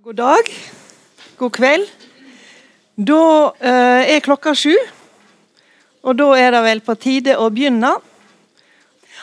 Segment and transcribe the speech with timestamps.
[0.00, 0.46] God dag.
[1.36, 1.88] God kveld.
[2.96, 3.24] Da
[3.60, 4.72] eh, er klokka sju.
[6.00, 7.90] Og da er det vel på tide å begynne.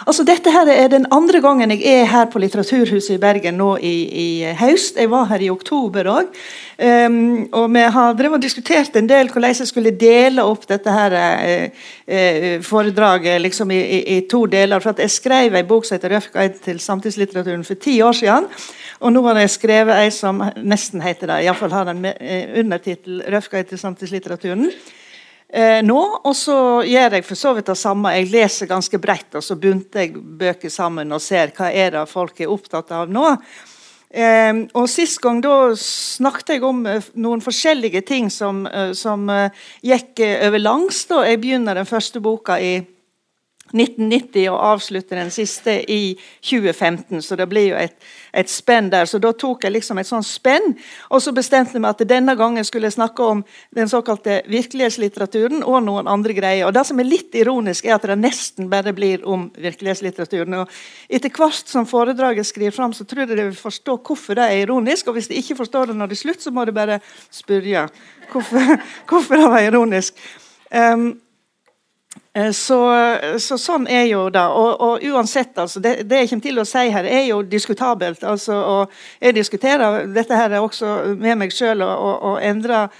[0.05, 3.71] Altså, dette her er den andre gangen jeg er her på Litteraturhuset i Bergen nå
[3.81, 4.27] i, i
[4.59, 4.99] høst.
[5.01, 6.29] Jeg var her i oktober òg.
[6.77, 10.93] Um, og vi har drevet og diskutert en del hvordan jeg skulle dele opp dette
[10.93, 14.83] her eh, eh, foredraget liksom i, i, i, to deler.
[14.83, 18.45] For Jeg skrev en bok som heter guide til samtidslitteraturen' for ti år siden.
[18.99, 23.21] Og nå har jeg skrevet ei som nesten heter det, iallfall har den eh, undertittel
[23.27, 24.71] 'Røff guide til samtidslitteraturen'
[25.49, 26.01] eh, nå.
[26.23, 28.15] Og så gjør jeg for så vidt det samme.
[28.17, 32.09] Jeg leser ganske bredt, og så bunter jeg bøker sammen og ser hva er det
[32.09, 33.37] folk er opptatt av nå.
[34.09, 39.27] Eh, og Sist gang da snakket jeg om eh, noen forskjellige ting som, eh, som
[39.83, 41.05] gikk over langs.
[41.05, 42.79] da Jeg begynner den første boka i
[43.73, 47.21] 1990 og avslutter den siste i 2015.
[47.21, 47.95] Så det blir jo et,
[48.31, 49.09] et spenn der.
[49.09, 50.75] Så da tok jeg liksom et sånt spenn,
[51.11, 53.43] og så bestemte jeg meg at denne gangen skulle jeg snakke om
[53.75, 56.67] den såkalte virkelighetslitteraturen og noen andre greier.
[56.67, 60.61] Og Det som er litt ironisk, er at det nesten bare blir om virkelighetslitteraturen.
[60.61, 64.47] Og Etter hvert som foredraget skriver fram, så tror jeg dere vil forstå hvorfor det
[64.47, 65.07] er ironisk.
[65.07, 66.99] Og hvis de ikke forstår det når det er slutt, så må de bare
[67.31, 67.87] spørre
[68.31, 68.75] hvorfor,
[69.09, 70.19] hvorfor det var ironisk.
[70.71, 71.15] Um,
[72.53, 72.77] så,
[73.39, 74.43] så, sånn er jo det.
[74.43, 78.23] Og, og uansett, altså, det, det, jeg kommer til å si her, er jo diskutabelt.
[78.27, 82.91] Altså, og jeg diskuterer dette her også med meg sjøl og, og, og, endrer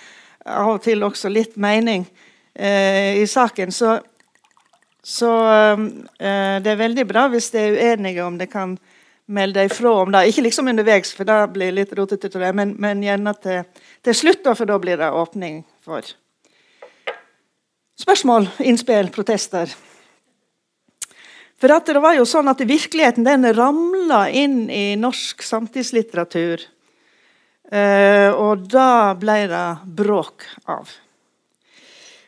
[0.47, 2.05] av og til også litt mening
[2.55, 3.73] eh, i saken.
[3.75, 3.97] Så,
[5.03, 8.77] så eh, det er veldig bra hvis de er uenige om det kan
[9.27, 10.29] melde ifra om det.
[10.31, 14.65] Ikke liksom underveis, for det blir litt rotete, men, men gjerne til, til slutt, for
[14.69, 16.15] da blir det åpning for
[17.97, 19.71] Spørsmål, innspill, protester.
[21.57, 26.61] For det var jo sånn at Virkeligheten den ramla inn i norsk samtidslitteratur.
[27.73, 29.63] Eh, og da ble det
[29.97, 30.91] bråk av.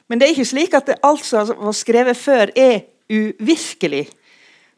[0.10, 4.08] Men det er ikke slik at alt som var skrevet før, er uvirkelig.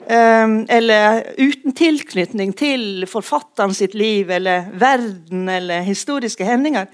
[0.04, 6.92] Eh, eller uten tilknytning til forfatteren sitt liv eller verden eller historiske hendinger.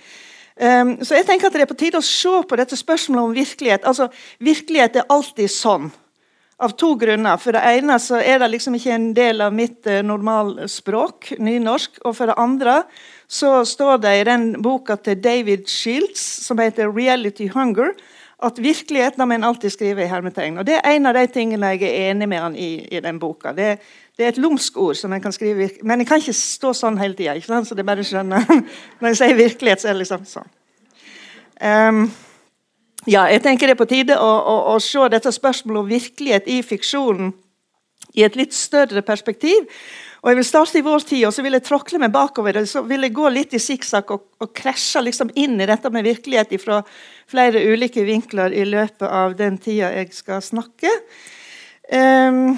[0.58, 3.36] Um, så jeg tenker at Det er på tide å se på dette spørsmålet om
[3.36, 3.86] virkelighet.
[3.86, 4.10] Altså,
[4.42, 5.92] Virkelighet er alltid sånn,
[6.58, 7.38] av to grunner.
[7.38, 12.02] For det ene så er det liksom ikke en del av mitt uh, normalspråk, nynorsk.
[12.04, 12.82] Og for det andre
[13.30, 17.94] så står det i den boka til David Shields, som heter 'Reality Hunger',
[18.38, 20.58] at virkelighet må en alltid skrive i hermetegn.
[20.58, 23.20] Og Det er en av de tingene jeg er enig med han i i den
[23.20, 23.54] boka.
[23.54, 23.80] Det,
[24.18, 26.98] det er et lumsk ord, som en kan skrive, men jeg kan ikke stå sånn
[26.98, 27.36] hele tida.
[27.66, 28.48] Så det bare skjønner.
[29.00, 30.48] Når jeg sier virkelighet, så er det liksom sånn.
[31.62, 32.08] Um,
[33.06, 36.50] ja, jeg tenker det er på tide å, å, å se dette spørsmålet om virkelighet
[36.50, 37.30] i fiksjonen
[38.18, 39.70] i et litt større perspektiv.
[40.24, 42.58] Og Jeg vil starte i vår tid, og så vil jeg tråkle meg bakover.
[42.66, 46.08] Så vil jeg gå litt i sikksakk og, og krasje liksom inn i dette med
[46.08, 46.82] virkelighet fra
[47.30, 50.92] flere ulike vinkler i løpet av den tida jeg skal snakke.
[51.94, 52.58] Um,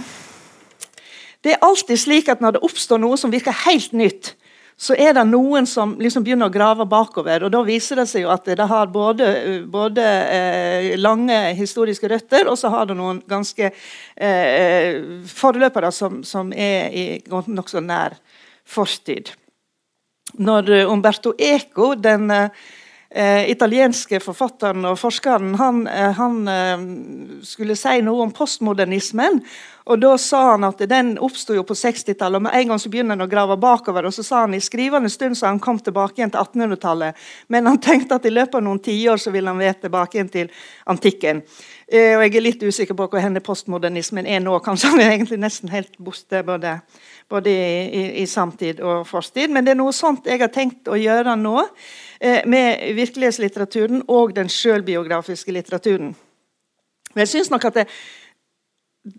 [1.43, 4.33] det er alltid slik at når det oppstår noe som virker helt nytt,
[4.79, 7.43] så er det noen som liksom begynner å grave bakover.
[7.43, 9.27] og Da viser det seg jo at det har både,
[9.67, 16.53] både eh, lange historiske røtter, og så har det noen ganske eh, forløpere som, som
[16.55, 18.15] er i nokså nær
[18.63, 19.33] fortid.
[20.39, 22.67] Når Umberto Eco, den eh,
[23.09, 26.83] italienske forfatteren og forskeren, han, eh, han eh,
[27.41, 29.41] skulle si noe om postmodernismen
[29.89, 32.37] og Da sa han at den oppsto på 60-tallet.
[32.37, 34.05] og Med en gang så begynner han å grave bakover.
[34.05, 37.15] og så sa han I skrivende stund så han kom tilbake igjen til 1800-tallet.
[37.47, 40.29] Men han tenkte at i løpet av noen tiår så ville han være tilbake igjen
[40.29, 40.51] til
[40.85, 41.41] antikken.
[41.87, 44.59] Eh, og Jeg er litt usikker på hvor henne postmodernismen er nå.
[44.59, 46.81] Kanskje han er egentlig nesten helt borte både,
[47.29, 49.51] både i, i, i, samtid og fortid.
[49.53, 54.33] Men det er noe sånt jeg har tenkt å gjøre nå eh, med virkelighetslitteraturen og
[54.37, 56.15] den sjølbiografiske litteraturen.
[57.13, 57.85] Men jeg synes nok at det,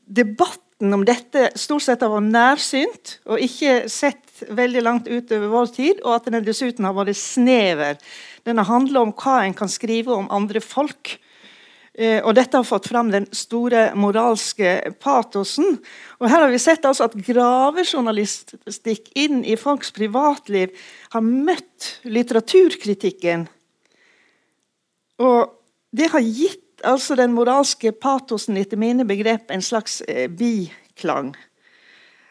[0.06, 5.72] debatten om dette stort sett har vært nærsynt og ikke sett veldig langt utover vår
[5.74, 7.98] tid, og at den dessuten har vært snever.
[8.48, 11.18] Den har handla om hva en kan skrive om andre folk.
[12.00, 15.76] Eh, og Dette har fått fram den store moralske patosen.
[16.20, 20.72] Og Her har vi sett altså at gravejournalistikk inn i folks privatliv
[21.12, 23.44] har møtt litteraturkritikken.
[25.20, 25.52] Og
[25.92, 31.34] det har gitt altså den moralske patosen etter mine begrep en slags eh, biklang.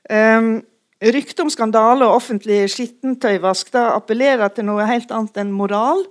[0.09, 0.63] Um,
[0.99, 6.01] Ryktet om skandale og offentlig skittentøyvask da appellerer til noe helt annet enn moral.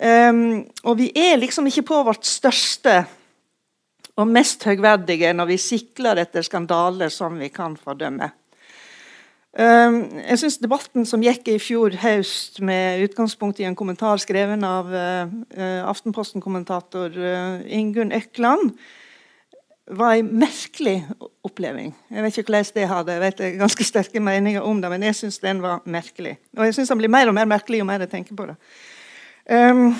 [0.00, 3.02] Um, og vi er liksom ikke på vårt største
[4.16, 8.30] og mest høgverdige når vi sikler etter skandaler som vi kan fordømme.
[9.50, 14.62] Um, jeg syns debatten som gikk i fjor høst med utgangspunkt i en kommentar skrevet
[14.64, 18.72] av uh, Aftenposten-kommentator uh, Ingunn Økland,
[19.90, 21.00] var en merkelig
[21.42, 21.90] oppleving.
[22.14, 24.90] Jeg vet ikke hvordan det hadde, jeg vet det er ganske sterke meninger om det,
[24.92, 26.36] men jeg syns den var merkelig.
[26.56, 28.56] Og jeg syns den blir mer og mer merkelig jo mer jeg tenker på det.
[29.48, 29.94] Um,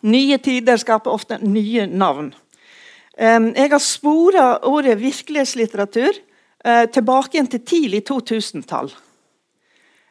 [0.00, 2.30] nye tider skaper ofte nye navn.
[3.20, 6.14] Um, jeg har spora ordet virkelighetslitteratur
[6.64, 8.88] uh, tilbake igjen til tidlig 2000-tall.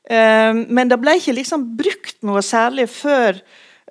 [0.10, 3.38] Um, men det ble ikke liksom brukt noe særlig før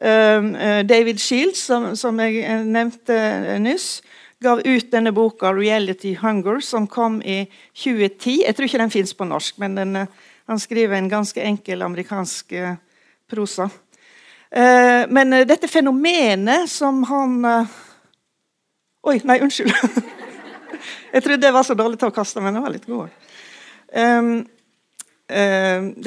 [0.03, 3.19] eh, David Shields, som, som jeg nevnte
[3.63, 4.01] nyss,
[4.43, 7.45] gav ut denne boka 'Reality Hunger', som kom i
[7.75, 8.43] 2010.
[8.47, 9.95] Jeg tror ikke den fins på norsk, men den,
[10.47, 12.55] han skriver en ganske enkel amerikansk
[13.31, 13.69] prosa.
[14.51, 17.35] Men dette fenomenet som han
[19.09, 19.73] Oi, nei, unnskyld.
[21.13, 23.13] Jeg trodde jeg var så dårlig til å kaste, men det var litt god.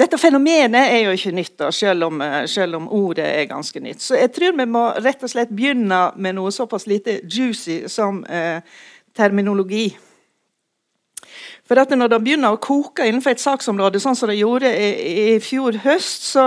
[0.02, 4.02] Dette fenomenet er jo ikke nytt, selv, om, selv, om, ordet er ganske nytt.
[4.02, 8.22] Så jeg tror vi må rett og slett begynne med noe såpass lite juicy som
[9.16, 9.88] terminologi.
[11.68, 14.88] For at Når det begynner å koke innenfor et saksområde, sånn som det gjorde i,
[15.36, 16.46] i fjor høst, så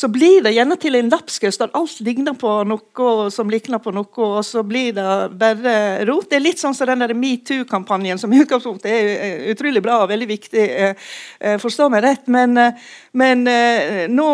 [0.00, 3.92] så blir det gjerne til en lapskaus der alt ligner på noe som likner på
[3.92, 5.04] noe, og så blir det
[5.36, 5.74] bare
[6.08, 6.30] rot.
[6.30, 10.28] Det er litt sånn som den metoo-kampanjen, som i utgangspunktet er utrolig bra og veldig
[10.30, 10.64] viktig.
[10.64, 14.28] Eh, eh, forstå meg rett, men, eh, men nå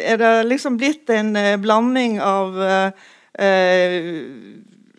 [0.00, 2.56] er det liksom blitt en blanding av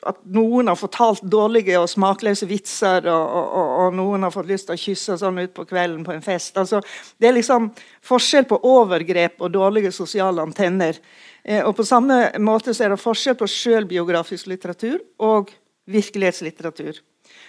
[0.07, 4.69] at noen har fortalt dårlige og smakløse vitser, og, og, og noen har fått lyst
[4.69, 6.57] til å kysse sånn ut på kvelden på en fest.
[6.57, 6.81] Altså,
[7.21, 7.69] det er liksom
[8.07, 10.97] forskjell på overgrep og dårlige sosiale antenner.
[11.43, 15.53] Eh, og På samme måte så er det forskjell på selvbiografisk litteratur og
[15.91, 17.01] virkelighetslitteratur.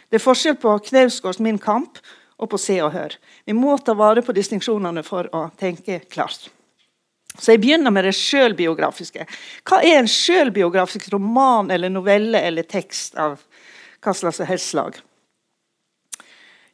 [0.08, 2.02] Det er forskjell på Knausgårds 'Min kamp'
[2.38, 3.16] og på Se og Hør.
[3.46, 6.50] Vi må ta vare på distinksjonene for å tenke klart.
[7.38, 9.24] Så Jeg begynner med det sjølbiografiske.
[9.64, 13.40] Hva er en sjølbiografisk roman eller novelle eller tekst av
[14.02, 14.98] hva slags helst slag?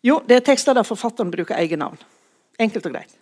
[0.02, 1.98] Jo, det er tekster der forfatteren bruker eget navn.
[2.58, 3.14] Enkelt og greit.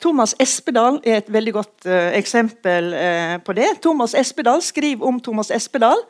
[0.00, 3.68] Thomas Espedal er et veldig godt uh, eksempel uh, på det.
[3.84, 6.00] Thomas Espedal skriver om Thomas Espedal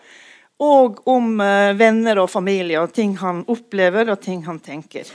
[0.62, 5.10] og om uh, venner og familie og ting han opplever og ting han tenker.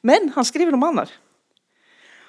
[0.00, 1.12] Men han skriver romaner.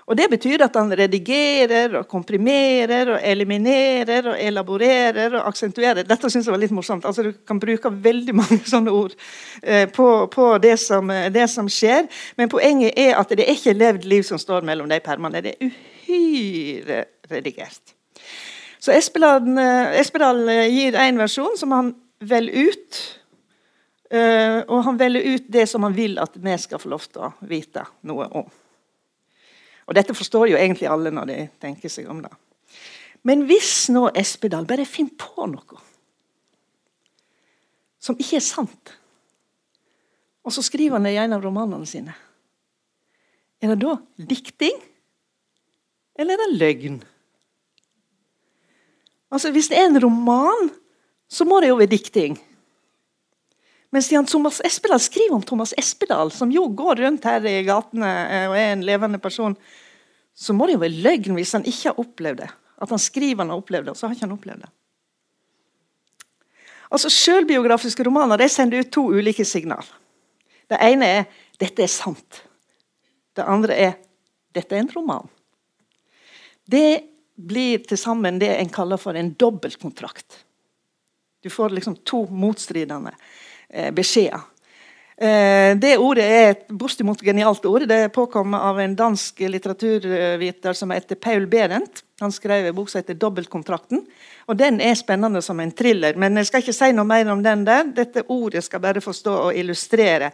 [0.08, 6.06] Og Det betyr at han redigerer, og komprimerer, og eliminerer, og elaborerer og aksentuerer.
[6.08, 7.04] Dette synes jeg var litt morsomt.
[7.06, 9.18] Altså, du kan bruke veldig mange sånne ord
[9.62, 12.08] eh, på, på det, som, det, som, skjer.
[12.40, 15.42] Men poenget er at det er ikke levd liv som står mellom de permene.
[15.44, 17.92] Det er uhyre redigert.
[18.80, 21.92] Så eh, Espedal eh, gir en versjon som han
[22.24, 23.02] velger ut.
[24.08, 27.34] Og han velger ut det som han vil at vi skal få lov til å
[27.44, 28.48] vite noe om.
[29.88, 32.32] Og Dette forstår jo egentlig alle når de tenker seg om det.
[33.28, 35.84] Men hvis nå Espedal bare finner på noe
[38.04, 38.94] som ikke er sant,
[40.48, 42.14] og så skriver han det i en av romanene sine,
[43.60, 43.98] er det da
[44.30, 44.78] dikting,
[46.16, 47.00] eller er det løgn?
[49.34, 50.70] Altså, Hvis det er en roman,
[51.28, 52.38] så må det jo være dikting.
[53.90, 58.10] Men siden Thomas Espedal skriver om Thomas Espedal, som jo går rundt her i gatene
[58.28, 59.56] eh, og er en levende person,
[60.36, 62.50] så må det jo være løgn hvis han ikke har opplevd det.
[62.78, 64.74] At han skriver han har opplevd det, og så har ikke han opplevd det.
[66.94, 69.88] Altså Selvbiografiske romaner de sender ut to ulike signal.
[70.68, 71.24] Det ene er
[71.60, 72.44] 'dette er sant'.
[73.36, 73.94] Det andre er
[74.54, 75.28] 'dette er en roman'.
[76.72, 77.04] Det
[77.36, 80.46] blir til sammen det en kaller for en dobbeltkontrakt.
[81.44, 83.14] Du får liksom to motstridende
[83.94, 84.46] beskjeder.
[85.18, 87.88] Eh, det ordet er et bortimot genialt ord.
[87.90, 92.04] Det er påkommet av en dansk litteraturviter som heter Paul Berendt.
[92.22, 94.06] Han skrev en bok som heter 'Dobbeltkontrakten'.
[94.48, 97.44] og Den er spennende som en thriller, men jeg skal ikke si noe mer om
[97.44, 97.84] den der.
[97.84, 100.32] Dette ordet skal bare forstå og illustrere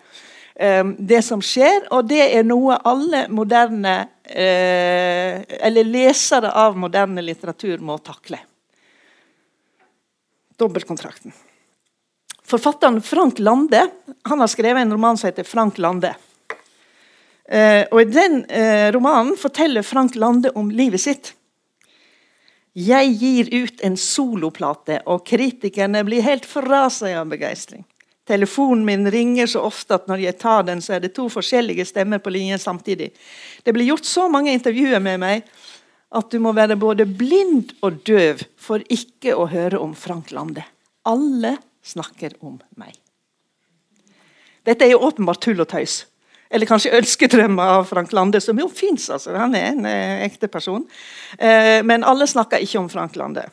[0.60, 7.78] um, det som skjer, og det er noe alle moderne Eller lesere av moderne litteratur
[7.80, 8.40] må takle.
[10.58, 11.34] Dobbeltkontrakten.
[12.46, 13.88] Forfatteren Frank Lande
[14.24, 16.16] han har skrevet en roman som heter 'Frank Lande'.
[17.50, 21.34] Eh, og I den eh, romanen forteller Frank Lande om livet sitt.
[22.74, 27.84] Jeg gir ut en soloplate, og kritikerne blir helt fra av begeistring.
[28.26, 31.86] Telefonen min ringer så ofte at når jeg tar den, så er det to forskjellige
[31.86, 33.12] stemmer på linjen samtidig.
[33.64, 35.44] Det blir gjort så mange intervjuer med meg
[36.14, 40.64] at du må være både blind og døv for ikke å høre om Frank Lande.
[41.04, 42.96] Alle snakker om meg.
[44.64, 46.06] Dette er jo åpenbart tull og tøys.
[46.54, 49.10] Eller kanskje 'Ønskedrømmer' av Frank Lande, som jo fins.
[49.10, 49.36] Altså.
[49.36, 50.86] Han er en eh, ekte person.
[51.40, 53.48] Eh, men alle snakker ikke om Frank Lande.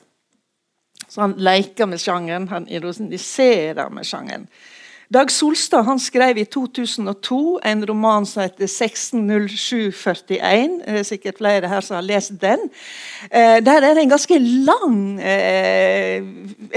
[1.09, 4.47] Så han leker med sjangeren, han ironiserer med sjangeren.
[5.11, 10.29] Dag Solstad han skrev i 2002 en roman som heter 160741.
[10.85, 12.71] Det er sikkert flere her som har lest den.
[13.27, 16.23] Eh, der er det en ganske lang eh,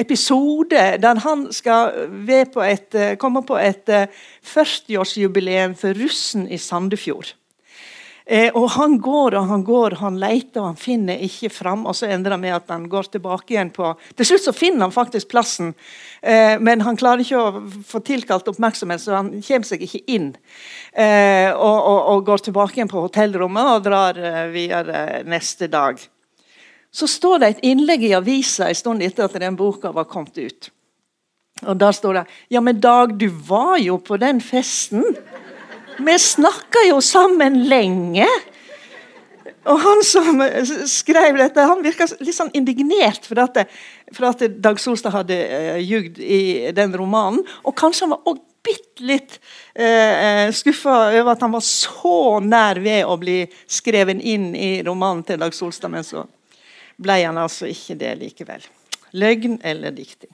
[0.01, 1.93] episode der han skal
[2.53, 3.85] på et, eh, komme på et
[4.41, 7.35] 40-årsjubileum for russen i Sandefjord.
[8.25, 11.85] Eh, og Han går og han går, han leter og han finner ikke fram.
[11.85, 14.87] og Så ender det med at han går tilbake igjen på Til slutt så finner
[14.87, 15.73] han faktisk plassen,
[16.21, 20.33] eh, men han klarer ikke å få tilkalt oppmerksomhet, så han kommer seg ikke inn.
[20.93, 25.99] Eh, og, og, og, går tilbake igjen på hotellrommet og drar eh, videre neste dag.
[26.93, 30.37] Så står det et innlegg i avisa en stund etter at den boka var kommet
[30.37, 30.69] ut.
[31.67, 35.03] Og Da står det Ja, men Dag, du var jo på den festen.
[35.97, 38.27] Vi snakka jo sammen lenge.
[39.63, 40.41] Og han som
[40.89, 43.61] skrev dette, han virka litt sånn indignert for at,
[44.11, 47.43] for at Dag Solstad hadde uh, ljugd i den romanen.
[47.63, 49.33] Og kanskje han var også bitte litt
[49.75, 54.77] uh, eh, skuffa over at han var så nær ved å bli skreven inn i
[54.87, 56.23] romanen til Dag Solstad, men så
[57.03, 58.63] ble han altså ikke det likevel.
[59.19, 60.31] Løgn eller dikting.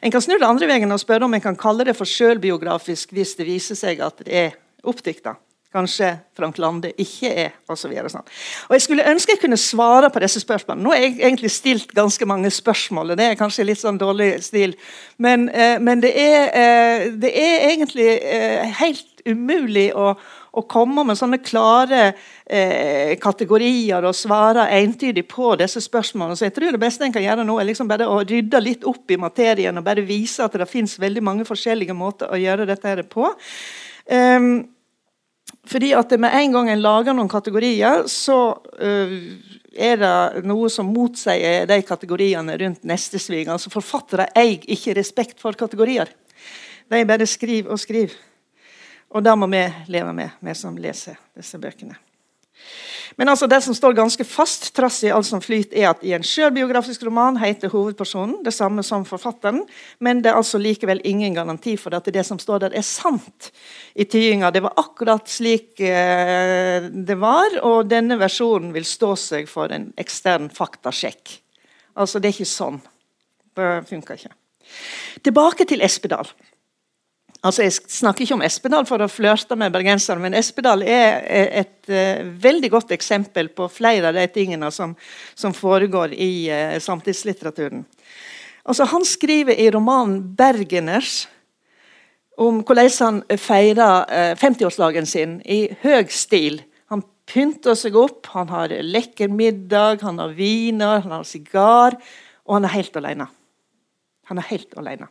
[0.00, 3.12] En kan snu det andre veien og spørre om en kan kalle det for sjølbiografisk
[3.16, 5.36] hvis det viser seg at det er oppdikta.
[5.68, 7.90] Kanskje Frank Lande ikke er, osv.
[8.08, 8.24] Sånn.
[8.24, 10.80] og jeg skulle ønske jeg kunne svare på disse spørsmålene.
[10.80, 14.30] Nå har jeg egentlig stilt ganske mange spørsmål, og det er kanskje litt sånn dårlig
[14.46, 14.72] stil.
[15.20, 20.14] Men, eh, men det, er, eh, det, er, egentlig eh, helt umulig å,
[20.56, 22.00] å komme med sånne klare
[22.46, 26.38] eh, kategorier og svare entydig på disse spørsmålene.
[26.38, 28.88] Så jeg tror det beste en kan gjøre nå, er liksom bare å rydde litt
[28.88, 32.70] opp i materien og bare vise at det finnes veldig mange forskjellige måter å gjøre
[32.72, 33.28] dette på.
[34.08, 34.68] Um,
[35.68, 39.18] fordi at med en gang en lager noen kategorier, så uh,
[39.78, 43.44] er det noe som motsier de kategoriene rundt neste svig.
[43.48, 46.10] Altså Forfattere eier ikke respekt for kategorier.
[46.88, 48.16] De bare skriver og skriver.
[49.08, 51.96] Og det må vi leve med, vi som leser disse bøkene.
[53.16, 56.12] Men altså det som står ganske fast, trass i alt som flyter, er at i
[56.16, 59.62] en sjølbiografisk roman heter hovedpersonen det samme som forfatteren,
[60.04, 63.50] men det er altså likevel ingen garanti for at det som står der, er sant.
[63.94, 69.48] I tyinga det var akkurat slik eh, det var, og denne versjonen vil stå seg
[69.50, 71.38] for en ekstern faktasjekk.
[71.98, 72.78] Altså, det er ikke sånn.
[73.58, 74.36] Det funker ikke.
[75.24, 76.28] Tilbake til Espedal.
[77.38, 81.20] Altså, Jeg snakker ikke om Espedal for å flørte med bergensere, men Espedal er
[81.62, 84.96] et uh, veldig godt eksempel på flere av de tingene som,
[85.38, 87.84] som foregår i uh, samtidslitteraturen.
[88.66, 91.28] Altså, han skriver i romanen 'Bergeners'
[92.38, 96.58] om hvordan han feirer uh, 50-årsdagen sin i høy stil.
[96.90, 102.00] Han pynter seg opp, han har lekker middag, han har viner, han har sigar,
[102.46, 103.28] og han er helt alene.
[104.26, 105.06] Han er helt alene.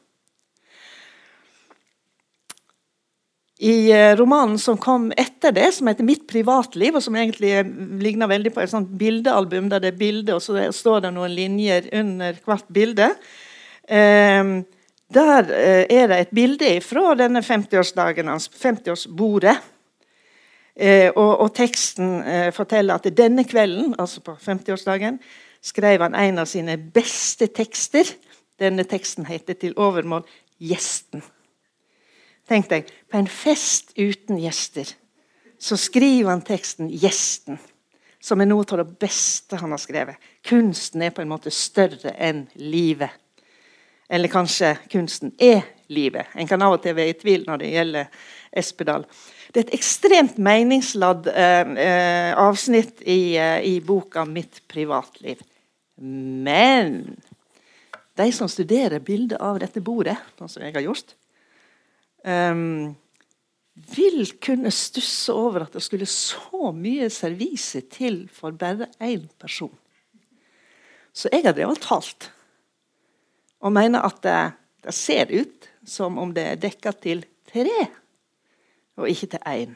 [3.58, 7.64] I eh, romanen som kom etter det, som heter 'Mitt privatliv', og som egentlig
[8.02, 11.34] ligner veldig på et sånt bildealbum der det er bilde, og så står det noen
[11.34, 13.16] linjer under hvert bilde.
[13.90, 14.62] Eh,
[15.14, 19.56] der eh, er det et bilde fra denne 50-årsdagen hans, 50-årsbordet.
[20.76, 25.18] Eh, og, og, teksten eh, forteller at denne kvelden, altså på 50-årsdagen,
[25.64, 28.06] skrev han en av sine beste tekster.
[28.60, 30.28] Denne teksten heter til overmål
[30.62, 31.37] 'Gjesten'.
[32.48, 34.96] Tenk deg, på en fest uten gjester
[35.58, 37.58] så skriver han teksten 'Gjesten',
[38.20, 40.18] som er noe av det beste han har skrevet.
[40.46, 43.10] Kunsten er på en måte større enn livet.
[44.10, 46.28] Eller kanskje kunsten er livet.
[46.36, 48.08] En kan av og til være i tvil når det gjelder
[48.52, 49.06] Espedal.
[49.52, 55.44] Det er et ekstremt meningsladd eh, eh avsnitt i, eh, i, boka 'Mitt privatliv'.
[55.98, 57.18] Men
[58.18, 61.16] de som studerer bildet av dette bordet, sånn som jeg har gjort,
[62.28, 62.96] um,
[63.96, 69.74] vil kunne stusse over at det skulle så mye servise til for bare én person.
[71.14, 72.32] Så jeg har drevet talt
[73.64, 74.40] og mener at det,
[74.86, 77.88] det, ser ut som om det er dekka til tre,
[78.98, 79.74] og ikke til én.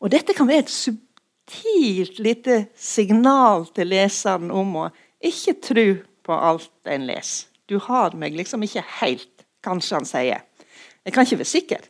[0.00, 4.90] Og dette kan være et subtilt lite signal til leseren om å
[5.24, 5.86] ikke tro
[6.24, 7.48] på alt en leser.
[7.64, 10.42] Du har meg liksom ikke helt, kanskje han sier.
[11.04, 11.86] Jeg kan ikke være sikker.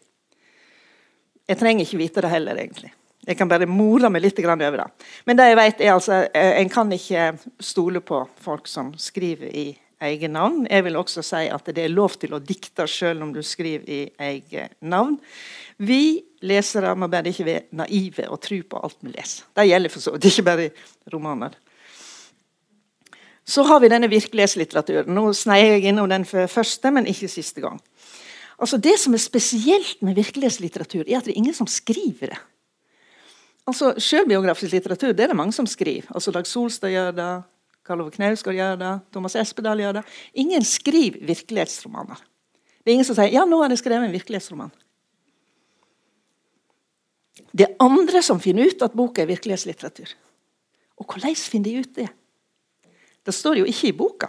[1.49, 2.93] Jeg trenger ikke vite det heller, egentlig.
[3.25, 4.87] Jeg kan bare more meg litt over det.
[5.25, 9.49] Men det jeg vet er altså, eh, en kan ikke stole på folk som skriver
[9.49, 9.67] i
[10.01, 10.67] eget navn.
[10.71, 13.89] Jeg vil også si at det er lov til å dikte selv om du skriver
[13.89, 15.17] i eget navn.
[15.79, 19.47] Vi lesere må bare ikke være naive og tro på alt vi leser.
[19.57, 20.69] Det gjelder for så vidt ikke bare
[21.13, 21.57] romaner.
[23.45, 25.13] Så har vi denne virkelighetslitteraturen.
[25.13, 27.81] Nå sneier jeg innom den for første, men ikke siste gang.
[28.59, 32.39] Altså Det som er spesielt med virkelighetslitteratur, er at det er ingen som skriver det.
[33.67, 36.07] Altså Selvbiografisk litteratur det er det mange som skriver.
[36.15, 37.33] Altså Dag Solstad gjør det,
[37.85, 40.05] Karl Ove Knausgård gjør det, Thomas Espedal gjør det.
[40.35, 42.21] Ingen skriver virkelighetsromaner.
[42.85, 44.73] Det er ingen som sier ja, nå har jeg skrevet en virkelighetsroman.
[47.55, 50.13] Det er andre som finner ut at boka er virkelighetslitteratur.
[51.01, 52.09] Og hvordan finner de ut det?
[53.25, 54.29] Det står jo ikke i boka.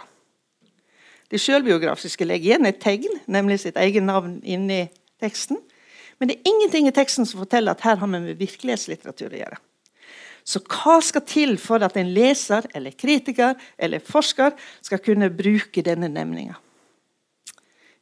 [1.32, 4.84] Det selvbiografiske legger igjen et tegn, nemlig sitt eget navn, inni
[5.22, 5.58] teksten.
[6.20, 9.40] Men det er ingenting i teksten som forteller at her har vi med virkelighetslitteratur å
[9.40, 9.58] gjøre.
[10.46, 14.54] Så hva skal til for at en leser eller kritiker eller forsker
[14.84, 16.54] skal kunne bruke denne nemninga?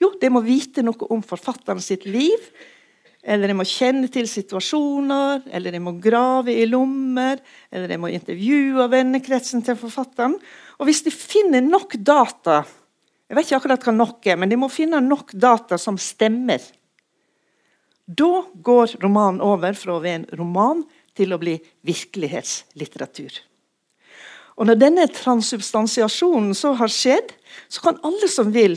[0.02, 2.50] Jo, de må vite noe om forfatteren sitt liv.
[3.25, 7.40] Eller de må kjenne til situasjoner, eller de må grave i lommer,
[7.73, 10.37] eller de må intervjue vennekretsen til forfatteren.
[10.76, 12.61] Og hvis de finner nok data
[13.28, 16.61] jeg vet ikke akkurat hva nok er, men de må finne nok data som stemmer.
[18.04, 20.83] Da går romanen over fra å være en roman
[21.16, 23.38] til å bli virkelighetslitteratur.
[24.54, 27.33] Og Når denne transubstansiasjonen så har skjedd,
[27.69, 28.76] så kan alle som vil,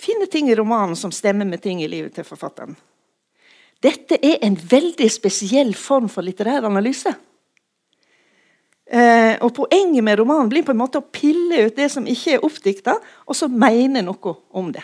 [0.00, 2.72] finne ting i romanen som stemmer med ting i livet til forfatteren.
[3.80, 7.12] Dette er en veldig spesiell form for litterær analyse.
[8.90, 12.34] Eh, og Poenget med romanen blir på en måte å pille ut det som ikke
[12.34, 14.82] er oppdikta, og så mene noe om det.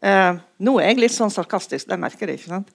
[0.00, 2.40] Eh, nå er jeg litt sånn sarkastisk, det merker jeg.
[2.40, 2.72] ikke sant?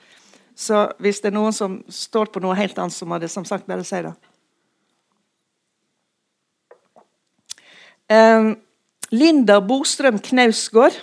[0.55, 3.48] Så hvis det er noen som står på noe helt annet, så må det som
[3.48, 4.13] sagt bare si det.
[8.13, 8.53] Eh,
[9.17, 10.93] Linda Bostrøm Knausgård,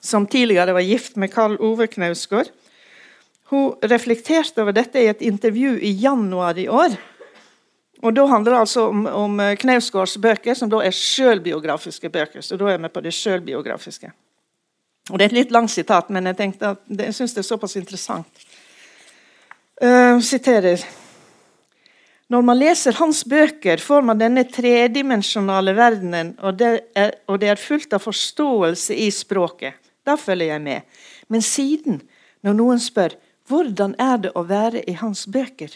[0.00, 2.48] som tidligere var gift med Karl Ove Knausgård,
[3.50, 6.94] hun reflekterte over dette i et intervju i januar i år.
[8.00, 12.40] Og Da handler det altså om, om eh, Knausgårds bøker, som da er selvbiografiske bøker.
[12.40, 14.12] Så da er vi på det selvbiografiske.
[15.10, 17.42] Og Det er et litt langt sitat, men jeg tenkte at det, jeg syns det
[17.42, 18.46] er såpass interessant.
[19.80, 20.82] Uh, siterer
[22.30, 27.48] Når man leser hans bøker, får man denne tredimensjonale verdenen, og det, er, og det
[27.50, 29.74] er fullt av forståelse i språket.
[30.06, 31.00] Da følger jeg med.
[31.28, 31.98] Men siden,
[32.46, 33.16] når noen spør
[33.50, 35.74] hvordan er det å være i hans bøker,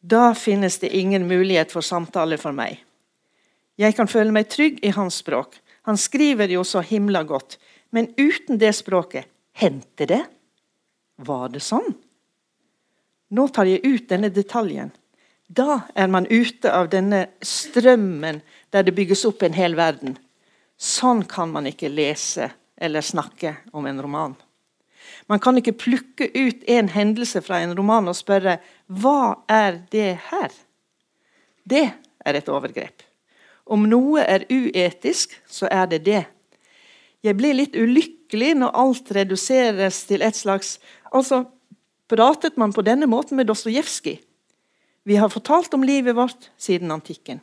[0.00, 2.80] da finnes det ingen mulighet for samtale for meg.
[3.80, 5.56] Jeg kan føle meg trygg i hans språk.
[5.88, 7.58] Han skriver jo så himla godt.
[7.90, 10.22] Men uten det språket hendte det?
[11.16, 11.94] Var det sånn?
[13.30, 14.90] Nå tar jeg ut denne detaljen.
[15.50, 20.16] Da er man ute av denne strømmen der det bygges opp en hel verden.
[20.80, 24.36] Sånn kan man ikke lese eller snakke om en roman.
[25.30, 28.58] Man kan ikke plukke ut en hendelse fra en roman og spørre
[28.90, 30.50] hva er det her?
[31.62, 31.86] Det
[32.26, 33.04] er et overgrep.
[33.70, 36.24] Om noe er uetisk, så er det det.
[37.22, 40.78] Jeg blir litt ulykkelig når alt reduseres til et slags
[41.10, 41.44] Altså,
[42.06, 44.20] pratet man på denne måten med Dostojevskij?
[45.02, 47.40] Vi har fortalt om livet vårt siden antikken.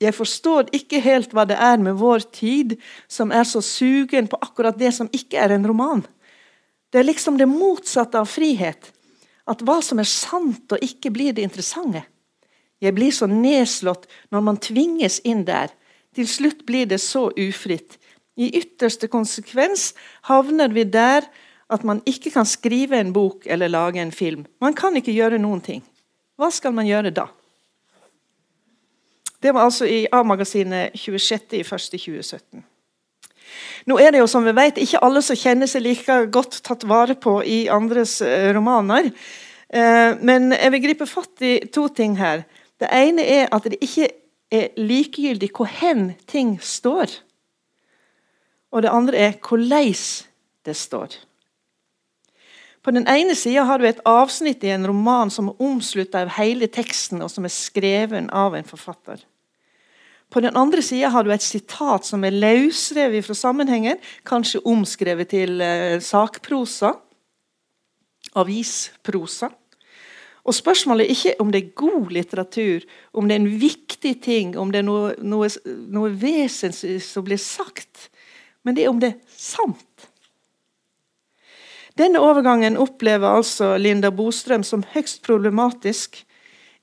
[0.00, 2.76] Jeg forstår ikke helt hva det er med vår tid
[3.08, 6.04] som er så sugen på akkurat det som ikke er en roman.
[6.90, 8.92] Det er liksom det motsatte av frihet.
[9.46, 12.02] At hva som er sant og ikke, blir det interessante.
[12.82, 15.72] Jeg blir så nedslått når man tvinges inn der.
[16.16, 17.98] Til slutt blir det så ufritt.
[18.36, 19.94] I ytterste konsekvens
[20.28, 21.24] havner vi der
[21.72, 24.44] at man ikke kan skrive en bok eller lage en film.
[24.60, 25.82] Man kan ikke gjøre noen ting.
[26.36, 27.26] Hva skal man gjøre da?
[29.42, 32.62] Det var altså i A-magasinet 26.1.2017.
[33.84, 36.86] Nå er det jo som vi vet, ikke alle som kjenner seg like godt tatt
[36.88, 39.10] vare på i andres eh, romaner.
[39.68, 42.46] Eh, men jeg vil gripe fatt i to ting her.
[42.80, 44.10] Det ene er at det ikke
[44.52, 47.12] er likegyldig hvor hen ting står.
[48.72, 49.94] Og det andre er hvordan
[50.66, 51.16] det står.
[52.86, 56.36] På den ene sida har du et avsnitt i en roman som er omslutta av
[56.36, 59.24] hele teksten, og som er skreven av en forfatter.
[60.30, 65.30] På den andre sida har du et sitat som er løsrevet fra sammenhengen, kanskje omskrevet
[65.30, 66.96] til eh, sakprosa,
[68.36, 69.52] avisprosa.
[70.46, 72.84] Og Spørsmålet er ikke om det er god litteratur,
[73.14, 75.48] om det er en viktig ting, om det er noe, noe,
[75.90, 78.10] noe vesentlig som blir sagt,
[78.62, 80.06] men det er om det er sant.
[81.96, 86.18] Denne overgangen opplever altså Linda Bostrøm som høyst problematisk.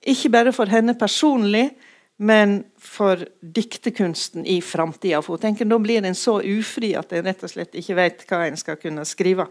[0.01, 1.69] Ikke bare for henne personlig,
[2.17, 5.21] men for diktekunsten i framtida.
[5.65, 8.79] Da blir en så ufri at en rett og slett ikke vet hva en skal
[8.81, 9.47] kunne skrive.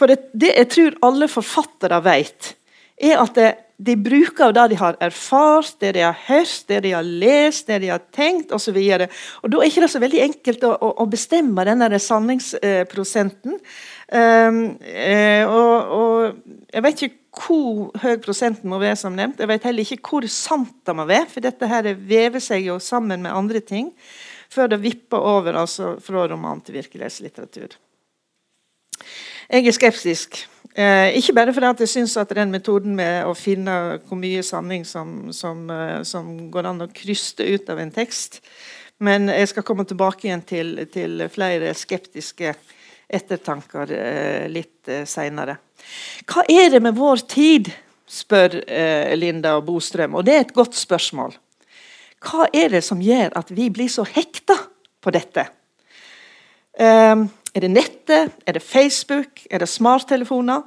[0.00, 2.54] For det, det jeg tror alle forfattere vet,
[3.00, 6.92] er at det, de bruker det de har erfart, det de har hørt, det de
[6.92, 8.76] har lest, det de har tenkt osv.
[8.76, 9.06] Da er
[9.44, 13.56] det ikke så veldig enkelt å, å, å bestemme denne sanningsprosenten.
[14.10, 14.60] Um,
[15.46, 16.38] og, og,
[16.72, 19.38] Jeg vet ikke hvor høy prosenten må være, som nevnt.
[19.40, 22.80] Jeg vet heller ikke hvor sant det må være, for dette her vever seg jo
[22.82, 23.92] sammen med andre ting
[24.50, 27.76] før det vipper over altså, fra roman til virkelighetslitteratur.
[29.50, 30.40] Jeg er skeptisk.
[30.74, 34.84] Eh, ikke bare fordi jeg syns at den metoden med å finne hvor mye sanning
[34.86, 38.38] som, som, eh, som, går an å kryste ut av en tekst,
[39.02, 42.54] men jeg skal komme tilbake igjen til, til flere skeptiske
[43.10, 45.58] ettertanker eh, litt eh, seinere.
[46.30, 47.70] Hva er det med vår tid,
[48.10, 51.34] spør eh, Linda og Bostrøm, og det er et godt spørsmål.
[52.20, 54.56] Hva er det som gjør at vi blir så hekta
[55.00, 55.46] på dette?
[56.80, 57.24] Um,
[57.56, 58.34] er det nettet?
[58.46, 59.40] Er det Facebook?
[59.50, 60.66] Er det smarttelefoner?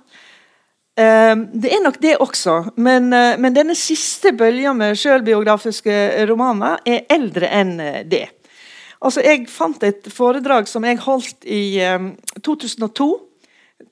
[0.98, 5.96] Um, det er nok det også, men, men denne siste bølga med selvbiografiske
[6.30, 7.78] romaner er eldre enn
[8.10, 8.28] det.
[9.04, 12.14] Altså, Jeg fant et foredrag som jeg holdt i um,
[12.44, 13.10] 2002,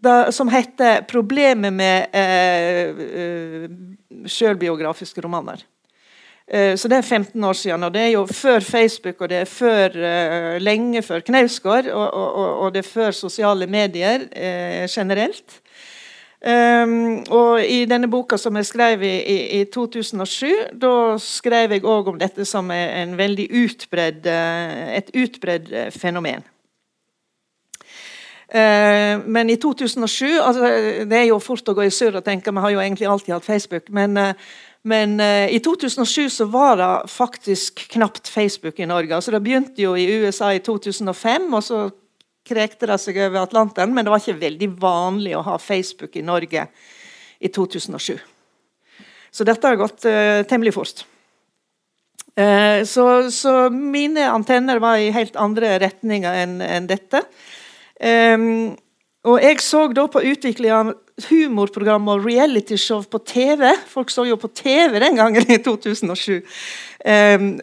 [0.01, 3.67] da, som heter 'Problemet med uh,
[4.25, 5.65] selvbiografiske romaner'.
[6.47, 7.83] Uh, så det er 15 år siden.
[7.83, 11.87] og Det er jo før Facebook og det er før, uh, lenge før Knausgård.
[11.87, 15.61] Og, og, og, det er før sosiale medier uh, generelt.
[16.41, 20.47] Um, og I denne boka som jeg skrev i, i, i 2007,
[20.81, 26.41] da skrev jeg òg om dette som en veldig utbredd, uh, et utbredd fenomen.
[28.51, 30.71] Uh, men i 2007 altså,
[31.07, 33.37] Det er jo fort å gå i surr og tenke vi har jo egentlig alltid
[33.37, 33.87] hatt Facebook.
[33.93, 34.33] men uh,
[34.83, 39.15] men eh, i 2007 så var det faktisk knapt Facebook i Norge.
[39.15, 41.89] Altså Det begynte jo i USA i 2005, og så
[42.47, 43.93] krekte det seg over Atlanteren.
[43.93, 46.67] Men det var ikke veldig vanlig å ha Facebook i Norge
[47.41, 48.17] i 2007.
[49.31, 51.05] Så dette har gått uh, temmelig fort.
[52.35, 57.23] Uh, så, så, mine antenner var i helt andre retninger enn en dette.
[58.01, 58.73] Um,
[59.27, 60.93] og jeg så da på utvikling av
[61.27, 63.67] humorprogram og realityshow på TV.
[63.89, 66.41] Folk så jo på TV den gangen i 2007.
[67.01, 67.55] Um,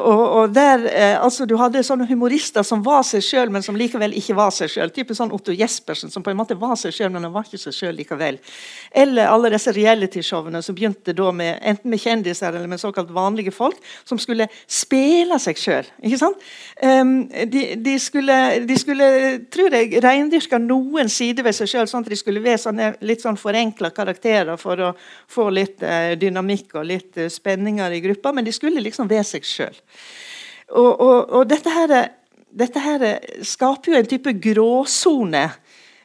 [0.00, 3.76] og, og, der, uh, altså Du hadde sånne humorister som var seg sjøl, men som
[3.76, 4.92] likevel ikke var seg sjøl.
[5.18, 7.76] Sånn Otto Jespersen, som på en måte var seg sjøl, men han var ikke seg
[7.76, 8.38] sjøl likevel.
[8.96, 13.52] Eller alle disse realityshowene som begynte da med enten med kjendiser eller med såkalt vanlige
[13.52, 13.76] folk,
[14.08, 15.90] som skulle spille seg sjøl.
[16.80, 19.10] Um, de, de, skulle, de skulle,
[19.52, 23.24] tror jeg, reindyrke noen sider ved seg sjøl, sånn at de skulle være sånne, litt
[23.24, 24.92] sånn forenkla karakterer for å
[25.28, 28.32] få litt uh, dynamikk og litt spenninger i gruppa.
[28.32, 29.76] men de skulle ville liksom ved seg sjøl.
[30.68, 31.94] Og, og, og, dette, her,
[32.52, 33.08] dette her
[33.46, 35.48] skaper jo en type gråsone.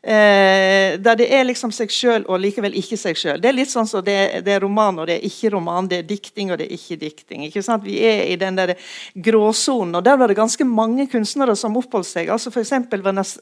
[0.04, 3.38] Eh, der det er liksom seg sjøl og likevel ikke seg sjøl.
[3.40, 6.02] Det er litt sånn som det, det, er roman og det er ikke roman, det
[6.02, 7.46] er dikting og det er ikke dikting.
[7.48, 7.86] ikke sant?
[7.88, 8.74] Vi er i den der
[9.16, 9.96] gråsonen.
[9.96, 12.34] og Der var det ganske mange kunstnere som oppholdt seg.
[12.36, 12.74] altså F.eks.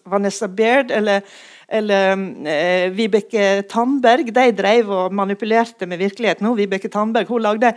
[0.05, 1.25] Vanessa Baird eller,
[1.65, 2.13] eller
[2.45, 4.29] eh, Vibeke Tandberg.
[4.29, 6.45] De drev og manipulerte med virkeligheten.
[6.45, 7.73] Hun, Vibeke Tandberg hun lagde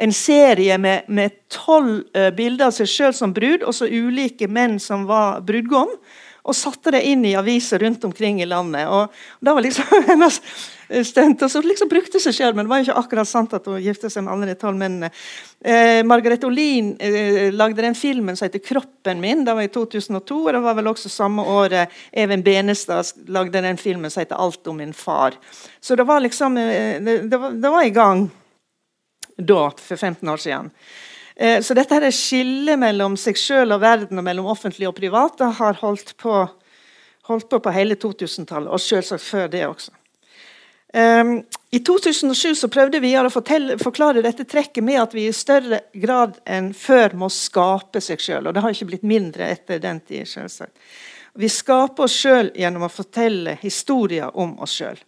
[0.00, 4.78] en serie med tolv uh, bilder av seg sjøl som brud, og så ulike menn
[4.82, 5.92] som var brudgom.
[6.40, 8.88] Og satte det inn i aviser rundt omkring i landet.
[8.88, 10.40] og, og Det var liksom hennes
[11.04, 11.42] stunt.
[11.42, 13.80] Og så liksom brukte seg sjøl, men det var jo ikke akkurat sant at hun
[13.82, 15.10] gifte seg med alle de tolv mennene.
[15.60, 19.44] Eh, Margaret Olin eh, lagde den filmen som heter 'Kroppen min'.
[19.44, 20.40] Det var i 2002.
[20.46, 24.66] og Det var vel også samme året Even Benestad lagde den filmen som heter 'Alt
[24.66, 25.36] om min far'.
[25.80, 28.30] Så det var liksom eh, det, det, var, det var i gang
[29.40, 30.70] da, for 15 år siden.
[31.36, 35.38] Eh, så dette her skillet mellom seg sjøl og verden og mellom offentlig og privat
[35.40, 36.42] det har holdt på,
[37.30, 39.96] holdt på på hele 2000-tallet, og selvsagt før det også.
[40.92, 45.34] Um, I 2007 så prøvde vi å fortelle, forklare dette trekket med at vi i
[45.34, 48.48] større grad enn før må skape seg sjøl.
[48.50, 50.26] Og det har ikke blitt mindre etter den tid.
[50.26, 50.74] Selvsagt.
[51.38, 54.98] Vi skaper oss sjøl gjennom å fortelle historier om oss sjøl.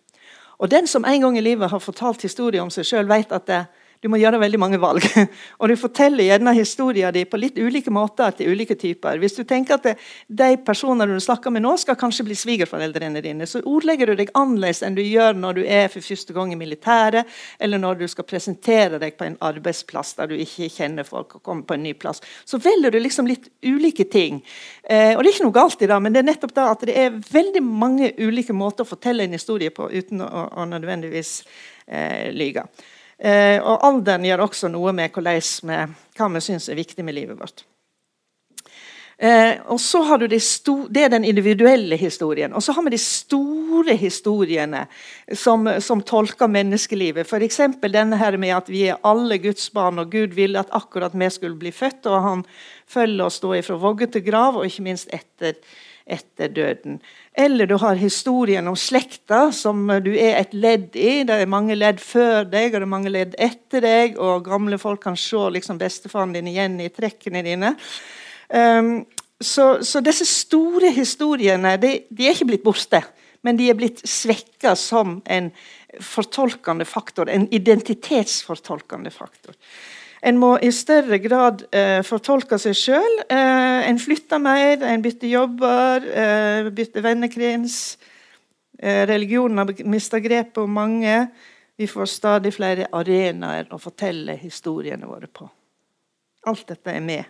[0.62, 3.48] Og den som en gang i livet har fortalt historier om seg sjøl, vet at
[3.50, 3.64] det,
[4.02, 5.04] du må gjøre veldig mange valg.
[5.60, 9.20] Og du forteller gjerne historien din på litt ulike måter til ulike typer.
[9.22, 9.92] Hvis du tenker at det,
[10.26, 14.32] de personene du snakker med nå, skal kanskje bli svigerforeldrene dine, så ordlegger du deg
[14.38, 17.30] annerledes enn du gjør når du er for første gang i militæret,
[17.62, 21.44] eller når du skal presentere deg på en arbeidsplass der du ikke kjenner folk og
[21.46, 22.22] kommer på en ny plass.
[22.44, 24.40] Så velger du liksom litt ulike ting.
[24.82, 26.82] Eh, og det er ikke noe galt i det, men det er nettopp da at
[26.88, 31.36] det er veldig mange ulike måter å fortelle en historie på uten å, å nødvendigvis
[31.86, 32.66] eh, lyge.
[33.22, 35.82] Eh, og alderen gjør også noe med vi,
[36.18, 37.62] hva vi syns er viktig med livet vårt.
[39.22, 40.40] Eh, og så har du de
[40.90, 42.52] Det er den individuelle historien.
[42.52, 44.86] Og så har vi de store historiene
[45.32, 47.26] som, som tolker menneskelivet.
[47.26, 47.60] F.eks.
[47.82, 51.30] denne her med at vi er alle Guds barn, og Gud ville at akkurat vi
[51.30, 52.06] skulle bli født.
[52.06, 52.44] Og han
[52.86, 55.54] følger oss da fra vogge til grav, og ikke minst etter,
[56.06, 56.98] etter døden.
[57.34, 61.22] Eller du har historien om slekta, som du er et ledd i.
[61.24, 64.18] Det er mange ledd før deg, og det er mange ledd etter deg.
[64.20, 67.72] Og gamle folk kan se liksom bestefaren din igjen i trekkene dine.
[68.52, 68.92] Um,
[69.40, 73.00] så, så, disse store historiene de, de, er ikke blitt borte,
[73.42, 75.48] men de er blitt svekka som en
[76.04, 79.56] fortolkende faktor, en identitetsfortolkende faktor.
[80.22, 83.16] En må i større grad eh, fortolke seg sjøl.
[83.26, 87.98] Eh, en flytter mer, en bytter jobber, eh, bytter vennekrins.
[88.82, 91.28] religionen har mista grepet om mange.
[91.78, 95.46] Vi får stadig flere arenaer å fortelle historiene våre på.
[96.50, 97.24] Alt dette er med.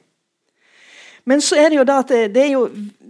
[1.24, 2.62] Men så er det jo da at det, det, er, jo,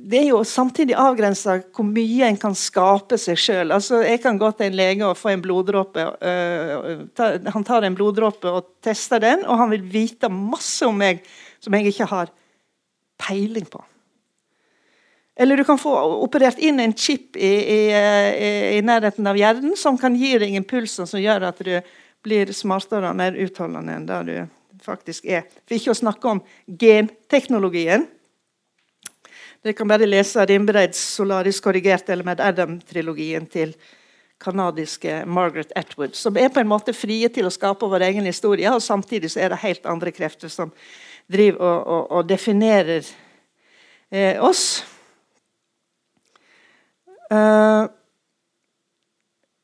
[0.02, 3.70] det er, jo, samtidig avgrensa hvor mye en kan skape seg sjøl.
[3.74, 6.06] Altså, jeg kan gå til en lege og få en bloddråpe.
[6.18, 10.98] Øh, ta, han tar en bloddråpe og tester den, og han vil vite masse om
[10.98, 11.22] meg
[11.62, 12.32] som jeg ikke har
[13.22, 13.82] peiling på.
[15.38, 15.92] Eller du kan få
[16.24, 17.78] operert inn en chip i, i,
[18.76, 21.76] i nærheten av hjernen som kan gi deg impulser som gjør at du
[22.22, 24.34] blir smartere og mer utholdende enn det du
[24.82, 25.46] faktisk er.
[25.64, 28.08] For ikke å snakke om genteknologien.
[29.62, 33.76] Dere kan bare lese Rimbreids solarisk korrigert' eller med Adam-trilogien til
[34.42, 38.66] kanadiske Margaret Atwood, som er på en måte frie til å skape vår egen historie,
[38.74, 40.74] og samtidig så er det helt andre krefter som
[41.30, 43.06] driver og, og, og definerer
[44.10, 44.82] eh, oss.
[47.30, 47.86] Uh,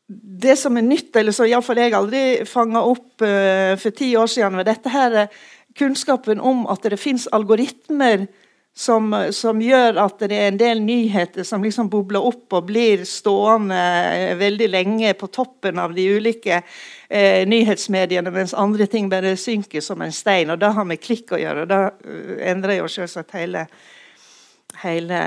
[0.06, 4.30] det som er nytt, eller som iallfall jeg aldri fanga opp uh, for ti år
[4.30, 5.24] siden, var dette her,
[5.74, 8.28] kunnskapen om at det fins algoritmer
[8.78, 13.02] som, som, gjør at det er en del nyheter som liksom bobler opp og blir
[13.08, 13.78] stående
[14.38, 20.04] veldig lenge på toppen av de ulike eh, nyhetsmediene, mens andre ting bare synker som
[20.06, 20.52] en stein.
[20.54, 21.66] og Det har med klikk å gjøre.
[21.66, 21.80] og Da
[22.52, 23.66] endrer jo selvsagt hele,
[24.84, 25.24] hele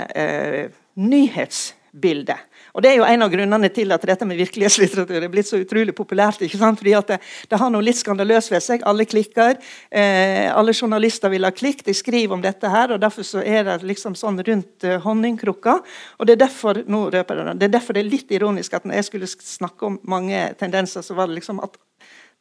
[0.95, 2.47] nyhetsbildet.
[2.73, 5.59] Og Det er jo en av grunnene til at dette med virkelighetslitteratur er blitt så
[5.59, 6.41] utrolig populært.
[6.41, 6.79] ikke sant?
[6.79, 7.19] Fordi at det,
[7.51, 8.85] det har noe litt skandaløst ved seg.
[8.87, 9.59] Alle klikker.
[9.89, 11.83] Eh, alle journalister vil ha klikk.
[11.85, 15.77] De skriver om dette her, og derfor så er det liksom sånn rundt eh, honningkrukka.
[16.17, 18.87] Og det er derfor nå røper det, det er derfor det er litt ironisk at
[18.87, 21.75] når jeg skulle snakke om mange tendenser, så var det liksom at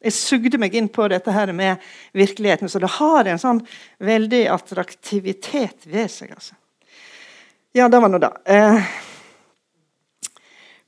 [0.01, 1.77] jeg sugde meg inn på dette her med
[2.17, 2.69] virkeligheten.
[2.69, 3.61] Så det har en sånn
[4.01, 6.33] veldig attraktivitet ved seg.
[6.33, 6.57] altså.
[7.77, 8.33] Ja, det var nå da.
[8.45, 8.89] Eh,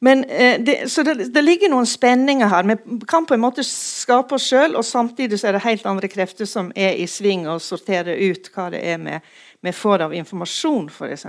[0.03, 2.67] men, eh, det, så det, det, ligger noen spenninger her.
[2.67, 6.09] Vi kan på en måte skape oss sjøl, og samtidig så er det helt andre
[6.11, 10.89] krefter som er i sving og sorterer ut hva det er vi, får av informasjon,
[10.91, 11.23] f.eks.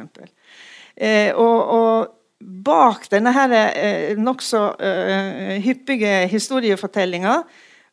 [0.97, 7.37] Eh, og, og, bak denne her eh, nokså eh, hyppige historiefortellinga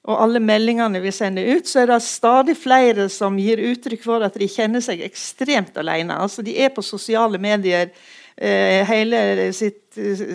[0.10, 4.26] og alle meldingene vi sender ut, så er det stadig flere som gir uttrykk for
[4.26, 6.18] at de kjenner seg ekstremt alene.
[6.18, 7.94] Altså, de er på sosiale medier
[8.42, 9.84] hele sitt,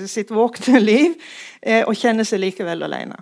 [0.07, 1.16] sitt våkne liv,
[1.62, 3.19] eh, og kjenner seg likevel alene.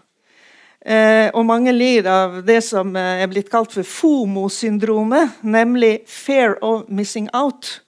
[0.84, 6.58] Eh, og mange lir av det som eh, er blitt kalt for FOMO-syndromet, nemlig 'fear
[6.60, 7.80] of missing out'.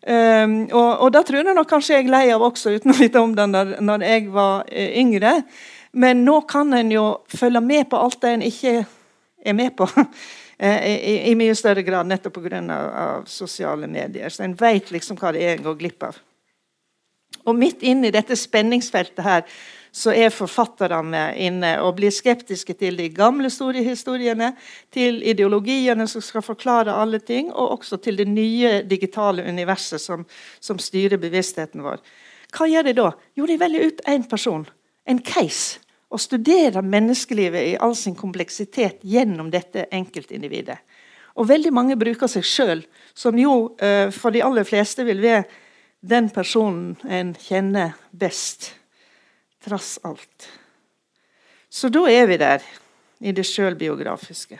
[0.00, 2.96] Um, og, og da tror jeg nok kanskje jeg er lei av også, uten å
[2.96, 5.42] vite om det når, når jeg var eh, yngre.
[5.92, 8.72] Men nå kan en jo følge med på alt det en ikke
[9.44, 9.90] er med på.
[10.60, 13.22] I, i, mye større grad nettopp pga.
[13.24, 14.28] sosiale medier.
[14.28, 16.18] Så en vet liksom hva det er en går glipp av.
[17.48, 19.44] Og midt inne i dette spenningsfeltet her
[19.90, 24.52] så er forfatterne inne og blir skeptiske til de gamle store historiene,
[24.94, 30.26] til ideologiene som skal forklare alle ting, og også til det nye digitale universet som,
[30.60, 31.98] som styrer bevisstheten vår.
[32.54, 33.10] Hva gjør de da?
[33.38, 34.66] Jo, de velger ut én person,
[35.06, 40.78] en case, og studerer menneskelivet i all sin kompleksitet gjennom dette enkeltindividet.
[41.38, 42.80] Og veldig mange bruker seg sjøl,
[43.14, 45.44] som jo eh, for de aller fleste vil være
[46.00, 48.74] den personen en kjenner best,
[49.64, 50.48] trass alt.
[51.68, 52.64] Så da er vi der,
[53.20, 54.58] i det sjølbiografiske.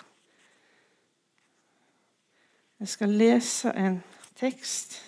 [2.81, 4.03] Jeg skal lese en
[4.41, 5.01] tekst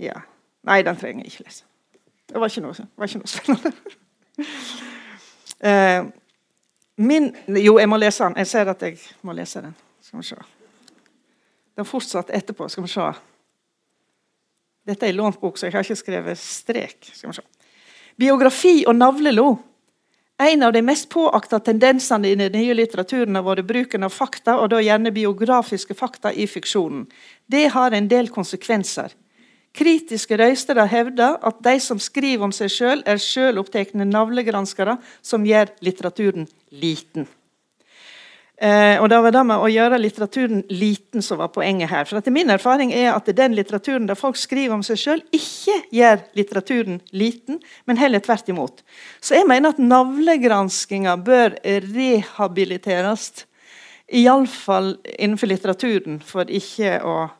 [0.00, 0.22] Ja.
[0.64, 1.64] Nei, den trenger jeg ikke lese.
[2.28, 3.72] Det var ikke noe, var ikke noe spennende.
[5.60, 6.08] uh,
[7.10, 8.36] min, jo, jeg må lese den.
[8.40, 9.74] Jeg ser at jeg må lese den.
[10.00, 10.36] Skal vi se.
[11.76, 12.68] Den fortsatte etterpå.
[12.68, 13.10] Skal vi se.
[14.90, 17.10] Dette er en lånt bok, så jeg har ikke skrevet strek.
[18.18, 19.50] Biografi og navlelo
[20.40, 24.54] En av de mest påakta tendensene i den nye litteraturen har vært bruken av fakta,
[24.56, 27.02] og da gjerne biografiske fakta, i fiksjonen.
[27.44, 29.12] Det har en del konsekvenser.
[29.76, 35.44] Kritiske røyster har hevda at de som skriver om seg sjøl, er sjølopptatte navlegranskere som
[35.44, 37.28] gjør litteraturen liten.
[38.60, 42.04] Eh, og Det var det med å gjøre litteraturen liten som var poenget her.
[42.04, 45.78] For at Min erfaring er at den litteraturen der folk skriver om seg sjøl, ikke
[45.96, 48.82] gjør litteraturen liten, men heller tvert imot.
[49.20, 53.46] Så jeg mener at navlegranskinga bør rehabiliteres.
[54.12, 57.30] Iallfall innenfor litteraturen, for ikke å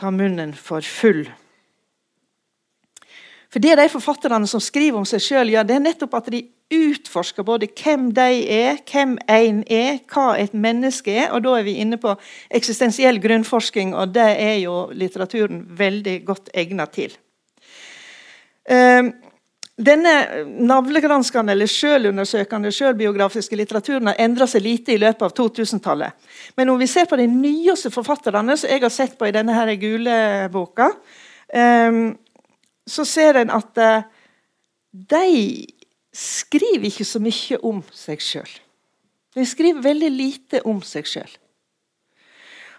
[0.00, 1.28] ta munnen for full.
[3.50, 6.44] For det de forfatterne som skriver om seg sjøl, gjør, det er nettopp at de
[6.70, 11.32] utforsker både hvem de er, hvem en er, hva et menneske er.
[11.34, 12.14] Og da er vi inne på
[12.54, 17.18] eksistensiell grunnforsking, og det er jo litteraturen veldig godt egnet til.
[18.70, 19.10] Um,
[19.80, 20.14] denne
[20.68, 26.30] navlegranskende eller sjølundersøkende sjølbiografiske litteraturen har endra seg lite i løpet av 2000-tallet.
[26.54, 29.56] Men når vi ser på de nyeste forfatterne som jeg har sett på i denne
[29.56, 30.18] her gule
[30.52, 30.92] boka,
[31.50, 32.12] um,
[32.90, 34.08] så ser en at uh,
[34.90, 35.66] de
[36.12, 38.50] skriver ikke så mye om seg sjøl.
[39.36, 41.30] De skriver veldig lite om seg sjøl.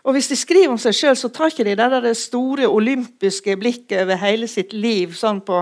[0.01, 4.01] Og hvis de skriver om seg sjøl, så tar ikke de det store olympiske blikket
[4.01, 5.61] over hele sitt liv sånn på,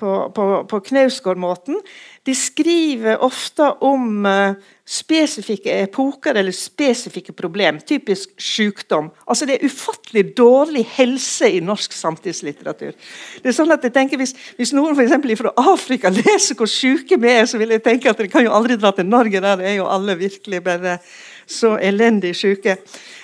[0.00, 1.78] på, på, på Knausgård-måten.
[2.24, 4.54] De skriver ofte om uh,
[4.88, 7.80] spesifikke epoker eller spesifikke problem.
[7.84, 9.10] Typisk sykdom.
[9.28, 12.94] Altså Det er ufattelig dårlig helse i norsk samtidslitteratur.
[13.42, 17.20] Det er sånn at jeg tenker Hvis, hvis noen for fra Afrika leser hvor syke
[17.20, 19.40] vi er, så vil jeg tenke at de kan jo aldri dra til Norge.
[19.40, 20.98] Der er jo alle virkelig bare
[21.46, 22.78] så elendig syke.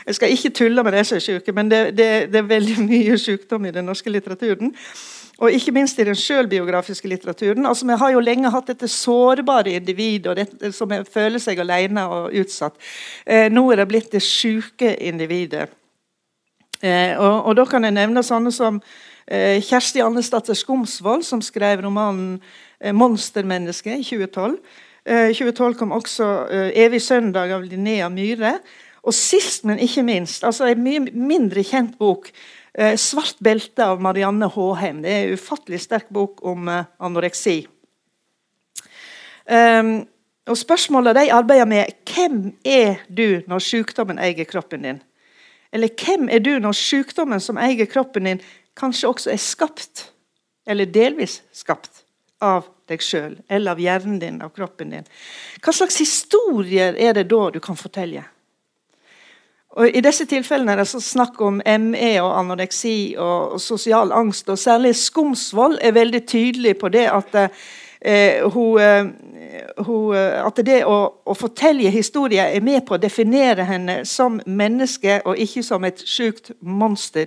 [0.06, 2.84] Jeg skal ikke tulle med de som er syke, men det, det, det er veldig
[2.84, 4.74] mye sykdom i den norske litteraturen.
[5.40, 7.66] Og ikke minst i den selvbiografiske litteraturen.
[7.66, 12.34] Altså, Vi har jo lenge hatt dette sårbare individet dette, som føler seg alene og
[12.36, 12.76] utsatt.
[13.26, 15.68] Eh, nå er det blitt det syke individet.
[16.82, 18.82] Eh, og, og, Da kan jeg nevne sånne som
[19.26, 22.40] eh, Kjersti Annesdatter Skomsvold, som skrev romanen
[22.80, 24.58] eh, 'Monstermenneske' i 2012.
[25.06, 28.58] I 2012 kom også eh, 'Evig søndag' av Linnea Myhre.
[29.02, 32.28] Og sist, men ikke minst, altså en mye mindre kjent bok
[32.74, 35.02] 'Svart belte' av Marianne Håheim.
[35.02, 37.66] Det er en ufattelig sterk bok om eh, anoreksi.
[39.50, 40.06] Um,
[40.46, 45.00] og Spørsmålet de arbeider med hvem er du når sykdommen eier kroppen din?
[45.72, 48.42] Eller hvem er du når sykdommen som eier kroppen din,
[48.78, 50.06] kanskje også er skapt,
[50.66, 52.04] eller delvis skapt,
[52.40, 55.06] av deg sjøl, eller av hjernen din, av kroppen din?
[55.62, 58.24] Hva slags historier er det da du kan fortelle?
[59.78, 64.48] Og I disse tilfellene er det snakk om ME og anoreksi og, sosial angst.
[64.48, 67.34] og Særlig Skomsvold er veldig tydelig på det at,
[68.02, 69.06] eh, hun, eh,
[69.78, 75.20] hun, at det å, å, fortelle historier er med på å definere henne som menneske
[75.24, 77.26] og ikke som et sjukt monster.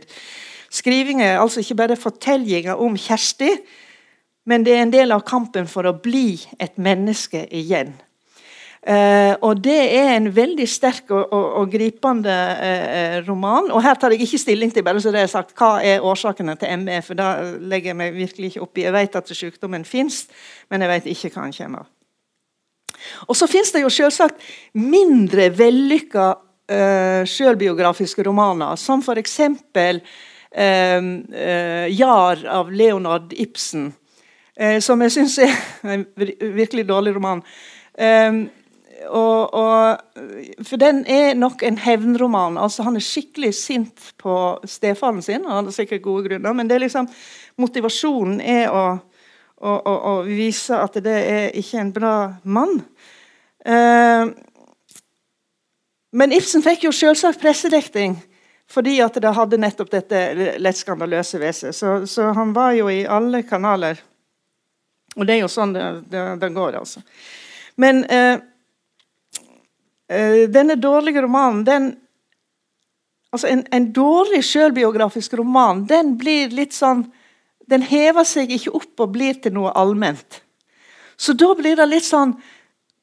[0.69, 3.53] Skriving er altså ikke bare fortellinger om Kjersti,
[4.45, 7.93] men det er en del av kampen for å bli et menneske igjen.
[8.83, 13.69] Uh, og Det er en veldig sterk og, og, og gripende eh, roman.
[13.71, 16.57] og Her tar jeg ikke stilling til bare så det er sagt, hva er årsakene
[16.59, 16.97] til ME.
[17.01, 18.83] for da legger Jeg meg virkelig ikke opp i.
[18.83, 20.27] Jeg vet at sykdommen fins,
[20.69, 21.87] men jeg vet ikke hva den kommer av.
[23.27, 24.43] Og Så fins det jo selvsagt
[24.73, 26.25] mindre vellykka
[26.67, 29.39] eh, selvbiografiske romaner, som f.eks.
[30.51, 33.93] Eh, Jar av Leonard Ibsen,
[34.79, 35.55] som jeg syns er
[35.95, 37.39] en virkelig dårlig roman.
[37.97, 38.49] Um,
[39.09, 39.97] og, og,
[40.63, 42.57] for den er nok en hevnroman.
[42.61, 44.35] Altså, han er skikkelig sint på
[44.69, 45.45] stefaren sin.
[45.45, 47.09] og Han har sikkert gode grunner, men det er liksom,
[47.61, 48.85] motivasjonen er å,
[49.59, 52.79] å, å, å vise at det er ikke en bra mann.
[53.65, 54.33] Eh,
[56.13, 58.19] men Ibsen fikk jo selvsagt pressedekning
[58.73, 60.19] fordi at det hadde nettopp dette
[60.57, 61.75] lett skandaløse ved seg.
[61.77, 63.99] Så, så, han var jo i alle kanaler.
[65.13, 67.03] Og det er jo sånn det, det, det går, altså.
[67.77, 68.39] Men eh,
[70.53, 71.89] denne dårlige romanen den,
[73.33, 77.07] altså en, en dårlig selvbiografisk roman den blir litt sånn
[77.63, 80.41] Den hever seg ikke opp og blir til noe allment.
[81.15, 82.33] Så da blir det litt sånn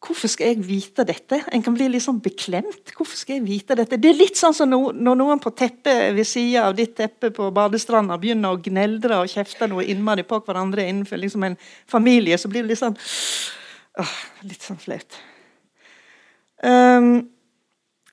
[0.01, 1.43] Hvorfor skal jeg vite dette?
[1.53, 2.93] En kan bli litt sånn beklemt.
[2.97, 3.99] Hvorfor skal jeg vite dette?
[4.01, 7.51] Det er litt sånn som når noen på teppet ved sida av ditt teppe på
[7.53, 12.49] badestranda begynner å gneldre og kjefte noe innmari på hverandre innenfor liksom en familie, så
[12.49, 12.97] blir det litt sånn
[14.01, 14.17] åh,
[14.49, 15.21] Litt sånn flaut.
[16.63, 17.29] Um,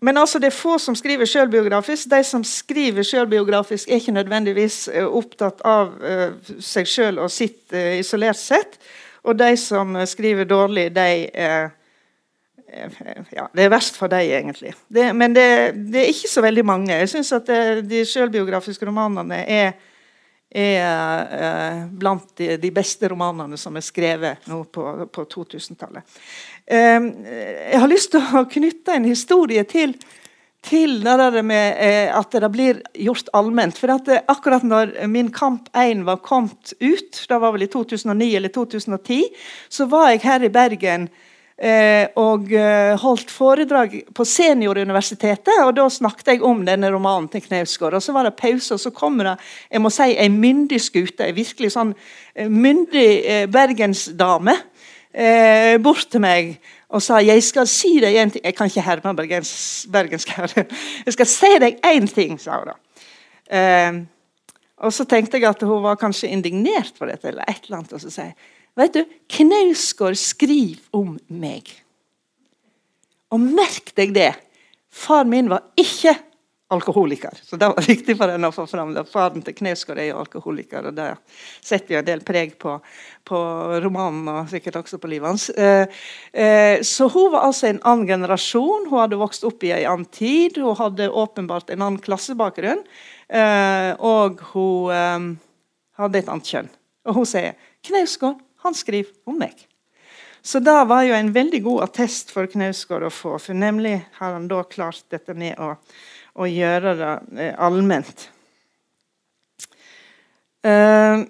[0.01, 2.09] men altså, det er få som skriver selvbiografisk.
[2.11, 7.65] De som skriver selvbiografisk, er ikke nødvendigvis uh, opptatt av uh, seg sjøl og sitt
[7.73, 8.79] uh, isolert sett.
[9.27, 11.77] Og de som skriver dårlig, de uh,
[13.31, 14.73] ja, Det er verst for dem, egentlig.
[14.87, 16.93] Det, men det, det, er ikke så veldig mange.
[16.93, 19.77] Jeg syns at det, de selvbiografiske romanene er,
[20.51, 20.83] er
[21.37, 24.83] eh, blant de, de, beste romanene som er skrevet nå på,
[25.13, 26.19] på 2000-tallet.
[26.67, 27.01] Eh,
[27.71, 29.95] jeg har lyst til å knytte en historie til
[30.67, 33.77] til det med eh, at det blir gjort allment.
[33.77, 38.35] For eh, akkurat når Min kamp 1 var kommet ut, det var vel i 2009
[38.35, 39.23] eller 2010,
[39.69, 41.07] så var jeg her i Bergen
[41.57, 42.51] eh, og
[43.01, 45.63] holdt foredrag på Senioruniversitetet.
[45.63, 47.93] og Da snakket jeg om denne romanen til Knausgård.
[47.93, 49.37] og Så var det pause, og så kommer det
[49.71, 51.95] jeg må si, en myndig skute, en virkelig sånn
[52.49, 53.47] myndig
[55.17, 56.57] eh, bort til meg
[56.87, 60.29] og sa jeg skal si deg en ting Jeg kan ikke herme bergensk.
[60.37, 60.53] her.
[61.05, 62.77] jeg skal si deg én ting, sa hun da.
[63.49, 63.99] Eh,
[64.77, 67.27] og så tenkte jeg at hun var kanskje indignert på dette.
[67.27, 68.35] eller et eller annet, og så sier jeg,
[68.77, 69.03] vet du,
[69.33, 71.71] Knausgård skriver om meg.
[73.33, 74.33] Og merk deg det!
[74.87, 76.15] Far min var ikke
[76.67, 77.33] alkoholiker.
[77.43, 79.05] Så det var viktig for henne å få fram det.
[79.11, 81.09] Faren til Knausgård er jo alkoholiker, og det
[81.63, 82.75] setter jo en del preg på,
[83.27, 83.41] på,
[83.83, 85.49] romanen og sikkert også på livet hans.
[85.51, 86.01] Eh,
[86.33, 88.89] eh, så hun var altså en annen generasjon.
[88.89, 90.59] Hun hadde vokst opp i en annen tid.
[90.59, 92.83] Hun hadde åpenbart en annen klassebakgrunn,
[93.29, 95.37] eh, og hun
[95.97, 96.69] hadde et annet kjønn.
[97.07, 97.55] Og hun sier
[97.87, 99.55] Knausgård han skriver om meg.
[100.47, 104.35] Så det var jo en veldig god attest for Knausgård å få, for nemlig har
[104.35, 105.73] han da klart dette med å
[106.37, 108.27] å gjøre det eh, allment.
[110.67, 111.25] Eh,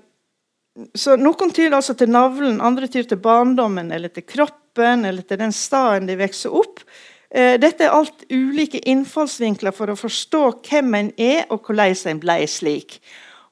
[0.93, 5.39] så Noen tyr altså til navlen, andre tyr til barndommen eller til kroppen eller til
[5.41, 6.83] den staden de vokser opp.
[7.29, 12.21] Eh, dette er alt ulike innfallsvinkler for å forstå hvem en er, og hvordan en
[12.23, 12.99] ble slik.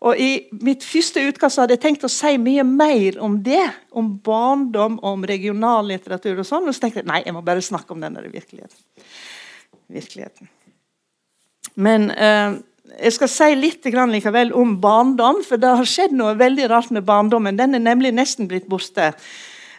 [0.06, 0.30] Og I
[0.62, 3.64] mitt første utkast hadde jeg tenkt å si mye mer om det.
[3.96, 6.68] Om barndom, om regionallitteratur og sånn.
[6.70, 8.84] Og så tenkte jeg nei, jeg må bare snakke om denne virkeligheten.
[9.90, 10.52] virkeligheten.
[11.76, 12.58] Men eh,
[12.96, 17.04] jeg skal si litt likevel om barndom, for det har skjedd noe veldig rart med
[17.04, 17.58] barndommen.
[17.58, 19.14] Den er nemlig nesten blitt borte.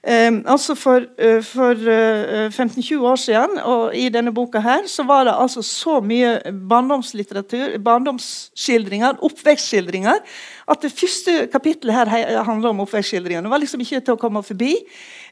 [0.07, 5.03] Um, altså For, uh, for uh, 15-20 år siden, og i denne boka her, så
[5.03, 10.23] var det altså så mye barndomslitteratur, barndomsskildringer, oppvekstskildringer,
[10.71, 13.43] at det første kapittelet her handler om oppvekstskildringer.
[13.43, 14.77] Det var liksom ikke til å komme forbi.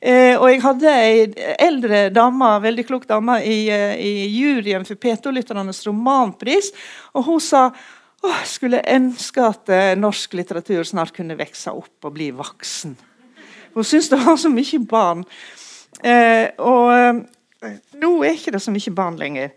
[0.03, 1.22] Uh, og jeg hadde ei
[1.68, 6.75] eldre dame, veldig klok dame i, i juryen for P2-lytternes romanpris,
[7.14, 7.68] og hun sa
[8.25, 9.68] Åh, skulle ønske at
[10.01, 12.95] norsk litteratur snart kunne vokse opp og bli voksen.
[13.75, 15.25] Hun syntes det var så mye barn.
[16.05, 19.53] Eh, og eh, nå er ikke det så mye barn lenger.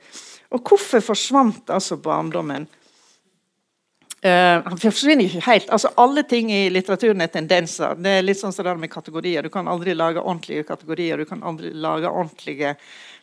[0.56, 2.68] Og hvorfor forsvant altså barndommen?
[4.26, 5.68] Uh, han forsvinner ikke helt.
[5.70, 7.94] Altså, alle ting i litteraturen er tendenser.
[8.02, 9.46] Det er litt sånn som det med kategorier.
[9.46, 11.22] Du kan aldri lage ordentlige kategorier.
[11.22, 12.74] Du kan aldri lage ordentlige,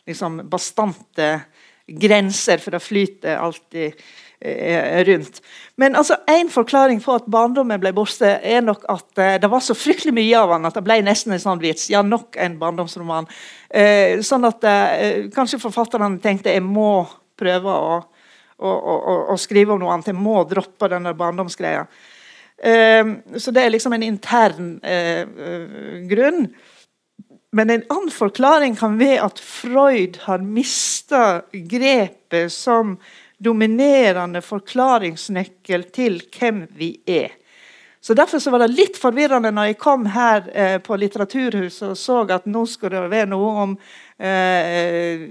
[0.07, 1.27] liksom, bastante
[1.85, 3.99] grenser, for det flyter alltid
[5.07, 5.41] rundt.
[5.75, 9.63] Men altså, en forklaring på at barndommen ble borte, er nok at eh, det var
[9.63, 11.89] så fryktelig mye av han at det ble nesten en sånn vits.
[11.91, 13.27] Ja, nok en barndomsroman.
[13.69, 17.97] Eh, sånn at eh, kanskje forfatterne tenkte jeg må prøve å,
[18.55, 20.13] å, å, å skrive om noe annet.
[20.13, 21.83] Jeg må droppe denne barndomsgreia.
[22.55, 23.03] Eh,
[23.35, 25.27] så det er liksom en intern eh,
[26.07, 26.47] grunn.
[27.55, 32.97] Men en annen forklaring kan være at Freud har mista grepet som
[33.37, 37.33] dominerende forklaringsnøkkel til hvem vi er.
[38.05, 41.97] Så Derfor så var det litt forvirrende når jeg kom her eh, på Litteraturhuset og
[41.97, 43.71] så at nå skulle det være noe om
[44.21, 45.23] eh,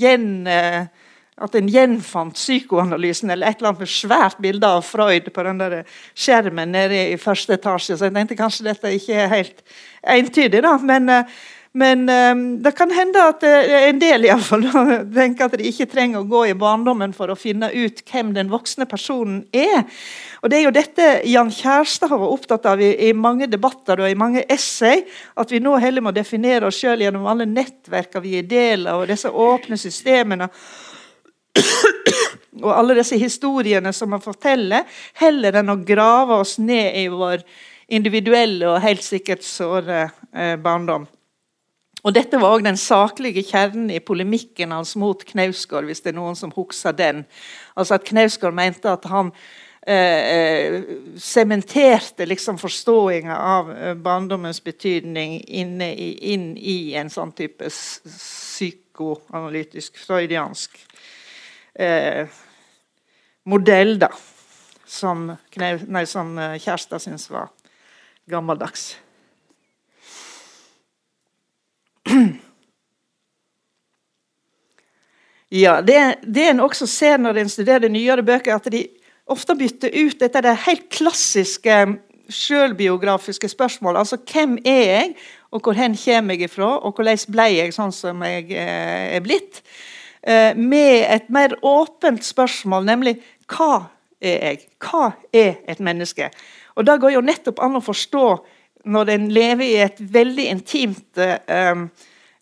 [0.00, 0.86] gjen, eh,
[1.34, 5.60] at en gjenfant psykoanalysen, eller et eller annet med svært bilde av Freud på den
[5.60, 5.76] der
[6.14, 7.98] skjermen nede i første etasje.
[7.98, 9.60] Så jeg tenkte kanskje dette ikke er helt
[10.14, 10.78] entydig, da.
[10.78, 11.36] Men, eh,
[11.74, 14.62] men um, det kan hende at uh, en del i alle fall,
[15.16, 18.52] tenker at de ikke trenger å gå i barndommen for å finne ut hvem den
[18.52, 19.82] voksne personen er.
[20.44, 24.04] Og Det er jo dette Jan Kjærstad har vært opptatt av i, i, mange debatter
[24.04, 25.02] og i mange essay.
[25.34, 29.02] At vi nå heller må definere oss sjøl gjennom alle nettverka vi er del av,
[29.02, 30.48] og disse åpne systemene.
[32.62, 34.86] og alle disse historiene som man forteller,
[35.18, 37.42] heller enn å grave oss ned i vår
[37.98, 41.10] individuelle og helt sikkert såre eh, barndom.
[42.04, 46.18] Og Dette var også den saklige kjernen i polemikken hans mot Knausgård, hvis det er
[46.18, 47.24] noen som husker den.
[47.76, 49.32] Altså at Knausgård mente at han
[51.20, 57.68] sementerte eh, liksom forståinga av eh, barndommens betydning inne i, inn i en sånn type
[57.68, 60.78] psykoanalytisk, freudiansk
[61.74, 62.28] eh,
[63.44, 64.08] modell, da.
[64.88, 67.48] Som eh, Kjærstad syns var
[68.24, 69.03] gammeldags.
[75.54, 78.80] Ja, det, det en også ser når en studerer nyere bøker, at de
[79.30, 81.92] ofte bytter ut dette det helt klassiske eh,
[82.32, 85.10] sjølbiografiske spørsmålet Altså hvem er jeg,
[85.52, 89.22] og hvor hen kommer jeg ifra, og hvordan ble jeg sånn som jeg eh, er
[89.22, 89.60] blitt?
[90.24, 93.18] Eh, med et mer åpent spørsmål, nemlig
[93.52, 93.84] hva
[94.24, 94.66] er jeg?
[94.80, 96.30] Hva er et menneske?
[96.74, 98.26] Og da går jo nettopp an å forstå
[98.84, 101.86] når en lever i et veldig intimt eh,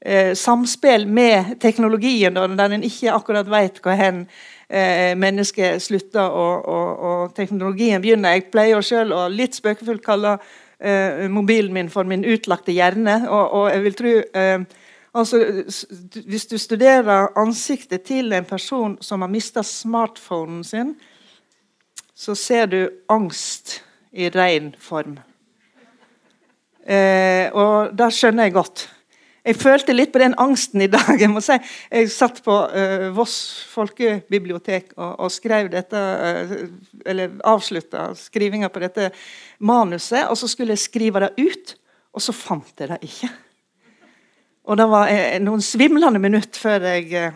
[0.00, 4.24] eh, samspill med teknologien, der en ikke akkurat vet hvor hen
[4.68, 8.36] eh, mennesket slutter og, og, og, teknologien begynner.
[8.36, 10.36] Jeg pleier selv å litt spøkefullt kalle
[10.78, 13.22] eh, mobilen min for min utlagte hjerne.
[13.28, 14.64] Og, og jeg vil tro eh,
[15.12, 15.42] altså,
[16.26, 20.94] Hvis du studerer ansiktet til en person som har mista smartphonen sin,
[22.14, 22.80] så ser du
[23.10, 23.80] angst
[24.12, 25.18] i ren form.
[26.82, 28.84] Eh, og det skjønner jeg godt.
[29.42, 31.16] Jeg følte litt på den angsten i dag.
[31.18, 31.56] Jeg må si,
[31.90, 33.36] jeg satt på eh, Voss
[33.72, 36.52] folkebibliotek og, og, skrev dette eh,
[37.10, 39.08] Eller avslutta skrivinga på dette
[39.58, 41.74] manuset, og så skulle jeg skrive det ut,
[42.14, 43.32] og så fant jeg det ikke.
[44.70, 47.32] Og det var uh, noen svimlende minutter før jeg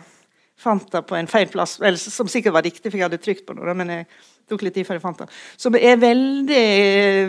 [0.57, 3.43] fant det på en feil plass, eller, som sikkert var riktig, for jeg hadde trykt
[3.47, 3.75] på noe.
[3.75, 4.07] men jeg
[4.47, 5.31] tok litt tid før jeg fant den.
[5.59, 6.67] Som er veldig,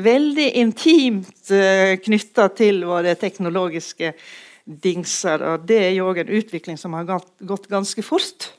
[0.05, 4.13] veldig intimt uh, knytta til våre teknologiske
[4.69, 5.45] dingser.
[5.53, 8.51] Og det er jo òg en utvikling som har gått ganske fort,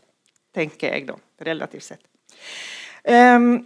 [0.55, 2.05] tenker jeg, da, relativt sett.
[3.05, 3.61] Um,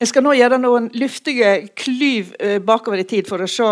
[0.00, 3.68] jeg skal nå gjøre noen luftige klyv uh, bakover i tid for å se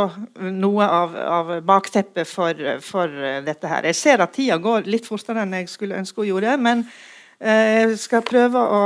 [0.52, 3.66] noe av, av bakteppet for, for uh, dette.
[3.68, 3.88] her.
[3.90, 6.86] Jeg ser at tida går litt fortere enn jeg skulle ønske hun gjorde, men
[7.42, 8.82] jeg skal prøve å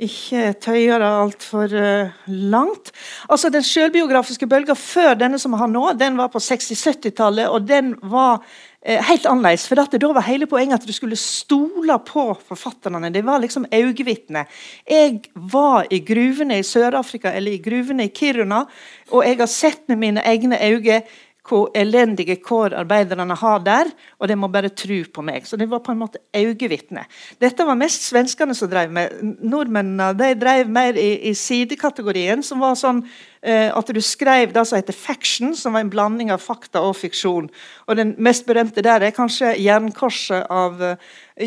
[0.00, 2.90] ikke tøye det altfor uh, langt.
[3.28, 7.50] Altså Den selvbiografiske bølga før denne som har nå, den var på 60-70-tallet.
[7.52, 8.40] Og den var
[8.80, 9.66] eh, helt annerledes.
[9.68, 13.12] For da var hele poenget at du skulle stole på forfatterne.
[13.12, 14.48] Det var liksom øyevitner.
[14.88, 18.64] Jeg var i gruvene i Sør-Afrika eller i gruvene i Kiruna,
[19.10, 21.02] og jeg har sett med mine egne øyne
[21.50, 25.46] hvor elendige kår arbeiderne har der, og de må bare tro på meg.
[25.48, 27.06] Så det var på en måte øyevitne.
[27.42, 29.18] Dette var mest svenskene som drev med.
[29.42, 33.02] Nordmennene de drev mer i, i sidekategorien, som var sånn
[33.42, 36.94] eh, at du skrev det som heter faction, som var en blanding av fakta og
[37.00, 37.50] fiksjon.
[37.88, 40.96] Og Den mest berømte der er kanskje 'Jernkorset' av eh,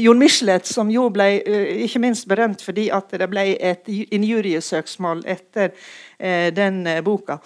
[0.04, 5.24] Jon Michelet, som jo ble eh, ikke minst berømt fordi at det ble et injuriesøksmål
[5.30, 5.72] etter
[6.20, 7.39] eh, den eh, boka.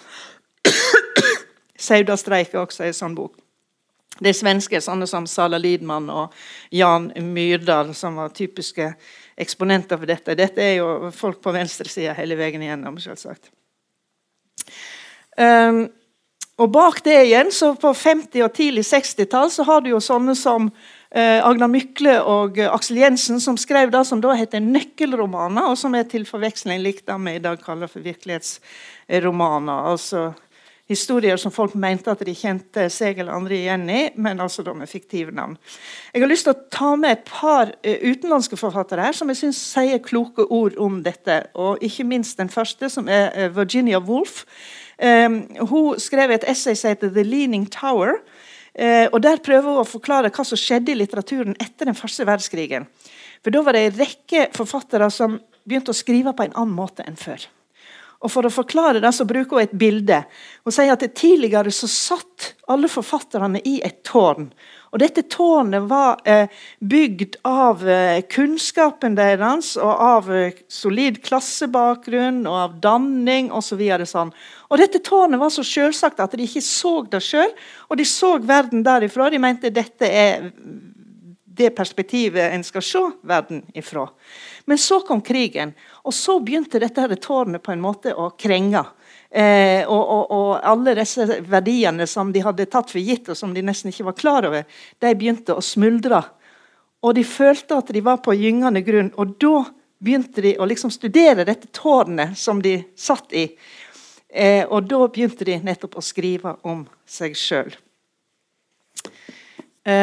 [1.78, 3.36] Saudastreik er også en sånn bok.
[4.18, 6.34] Det er svenske sånne som Sala Lidman og
[6.74, 8.90] Jan Myrdal, som var typiske
[9.38, 10.34] eksponenter for dette.
[10.38, 13.52] Dette er jo folk på venstresida hele veien igjennom, selvsagt.
[15.38, 15.86] Um,
[16.58, 20.34] og bak det igjen, så på 50- og tidlig 60-tall, så har du jo sånne
[20.34, 25.78] som uh, Agnar Mykle og Aksel Jensen, som skrev det som da heter nøkkelromaner, og
[25.78, 29.92] som er til forveksling likt det vi i dag kaller for virkelighetsromaner.
[29.94, 30.32] altså
[30.88, 34.72] historier som folk mente at de kjente seg eller andre igjen i, men altså da
[34.76, 35.58] med fiktive navn.
[36.14, 39.42] Jeg har lyst til å ta med et par uh, utenlandske forfattere her som jeg
[39.42, 41.42] synes sier kloke ord om dette.
[41.54, 44.44] og Ikke minst den første, som er uh, Virginia Woolf.
[44.98, 48.18] Um, hun skrev et essay som heter 'The Leaning Tower'.
[48.78, 52.26] Uh, og Der prøver hun å forklare hva som skjedde i litteraturen etter den første
[52.26, 52.88] verdenskrigen.
[53.44, 57.04] For Da var det en rekke forfattere som begynte å skrive på en annen måte
[57.06, 57.44] enn før.
[58.18, 60.24] Og For å forklare det så bruker hun et bilde.
[60.66, 64.48] Hun sier at Tidligere så satt alle forfatterne i et tårn.
[64.90, 66.50] Og Dette tårnet var eh,
[66.80, 73.84] bygd av eh, kunnskapen deres og av eh, solid klassebakgrunn og av danning osv.
[74.02, 74.34] Så sånn.
[74.68, 77.52] Og dette tårnet var så selvsagt at de ikke så det sjøl,
[77.88, 79.30] og de så verden derifra.
[79.30, 80.50] De mente dette er
[81.58, 84.06] det perspektivet en skal se verden ifra.
[84.64, 88.84] Men så kom krigen, og så begynte dette her tårnet på en måte å krenge.
[89.30, 93.52] Eh, og, og, og, alle disse verdiene som de hadde tatt for gitt, og som
[93.54, 94.64] de nesten ikke var klar over,
[94.98, 96.22] de begynte å smuldre.
[97.04, 99.12] Og de følte at de var på gyngende grunn.
[99.20, 99.66] Og da
[100.02, 103.48] begynte de å liksom studere dette tårnet som de satt i.
[104.28, 107.70] Eh, og da begynte de nettopp å skrive om seg sjøl.
[109.88, 109.94] Eh,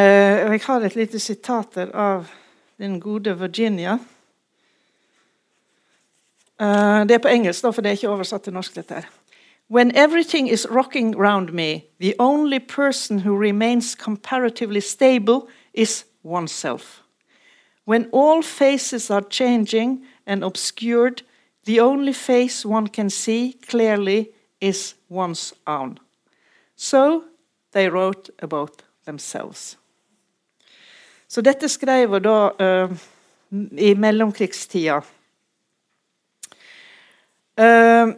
[0.52, 2.26] jeg har et lite sitat av
[2.78, 4.00] den gode Virginia.
[6.62, 8.76] Uh, det er på engelsk, for det er ikke oversatt til norsk.
[8.76, 9.06] dette her.
[9.70, 17.04] When everything is rocking round me, the only person who remains comparatively stable is oneself.
[17.86, 21.22] When all faces are changing and obscured,
[21.66, 24.30] the only face one can see clearly
[24.60, 26.00] is one's own.
[26.76, 27.24] So
[27.72, 29.78] they wrote about themselves.
[31.28, 32.92] Så dette skrev hun da uh,
[33.78, 35.02] i mellomkrigstida.
[37.56, 38.14] Uh,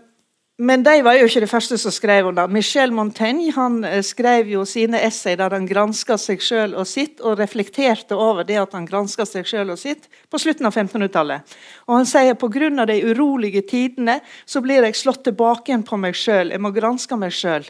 [0.57, 2.47] men de var jo ikke de første som skrev om det.
[2.49, 7.21] Michel Montaigne han eh, skrev jo sine essay der han granska seg sjøl og sitt,
[7.21, 11.53] og reflekterte over det at han granska seg sjøl og sitt, på slutten av 1500-tallet.
[11.85, 12.85] Og Han sier pga.
[12.89, 16.49] de urolige tidene så blir jeg slått tilbake igjen på meg sjøl.
[16.49, 17.69] Jeg må granske meg sjøl.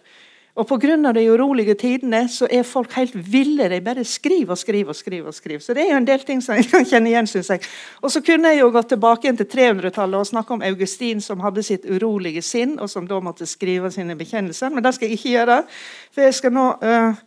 [0.57, 1.11] Og Pga.
[1.13, 3.69] de urolige tidene så er folk helt ville.
[3.69, 4.89] De bare skriver og skriver.
[4.89, 5.59] og skriver og skriver.
[5.59, 7.27] Så det er jo en del ting som jeg kan kjenne igjen.
[7.27, 7.61] Synes jeg.
[8.01, 11.63] Og så kunne jeg jo gått tilbake til 300-tallet og snakke om Augustin som hadde
[11.63, 14.73] sitt urolige sinn, og som da måtte skrive sine bekjennelser.
[14.73, 15.59] Men det skal jeg ikke gjøre,
[16.11, 17.21] for jeg skal nå uh,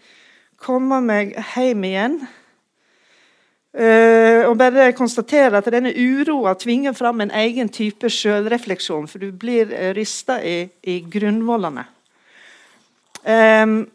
[0.59, 2.19] komme meg hjem igjen.
[3.71, 9.31] Uh, og bare konstatere at denne uroa tvinger fram en egen type sjølrefleksjon, for du
[9.31, 11.87] blir uh, rista i, i grunnvollene.
[13.25, 13.91] Um,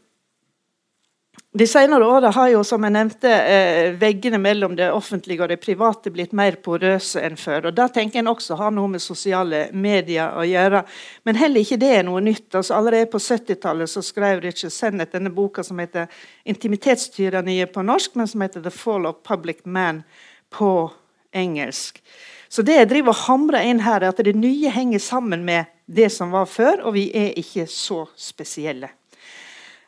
[1.55, 5.61] de senere åra har jo, som jeg nevnte, eh, veggene mellom det offentlige og det
[5.63, 7.69] private blitt mer porøse enn før.
[7.69, 10.84] og Det tenker en også har noe med sosiale medier å gjøre.
[11.23, 12.49] Men heller ikke det er noe nytt.
[12.55, 16.07] Altså, allerede på 70-tallet skrev Richard Sennett denne boka som heter
[16.45, 20.03] 'Intimitetstyranniet' på norsk, men som heter 'The Fall of Public Man'
[20.51, 20.91] på
[21.34, 22.01] engelsk.
[22.49, 25.65] Så det jeg driver og hamrer inn her, er at det nye henger sammen med
[25.88, 28.89] det som var før, og vi er ikke så spesielle.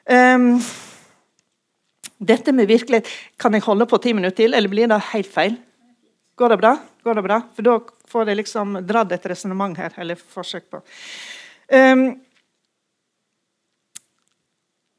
[0.08, 0.62] Um,
[2.24, 5.58] dette med virkelighet Kan jeg holde på ti minutter til, eller blir det helt feil?
[6.38, 6.76] Går det bra?
[7.04, 7.42] Går det bra?
[7.56, 9.96] For da får jeg liksom dratt et resonnement her.
[9.98, 10.82] Eller forsøk på.
[11.74, 12.04] Um,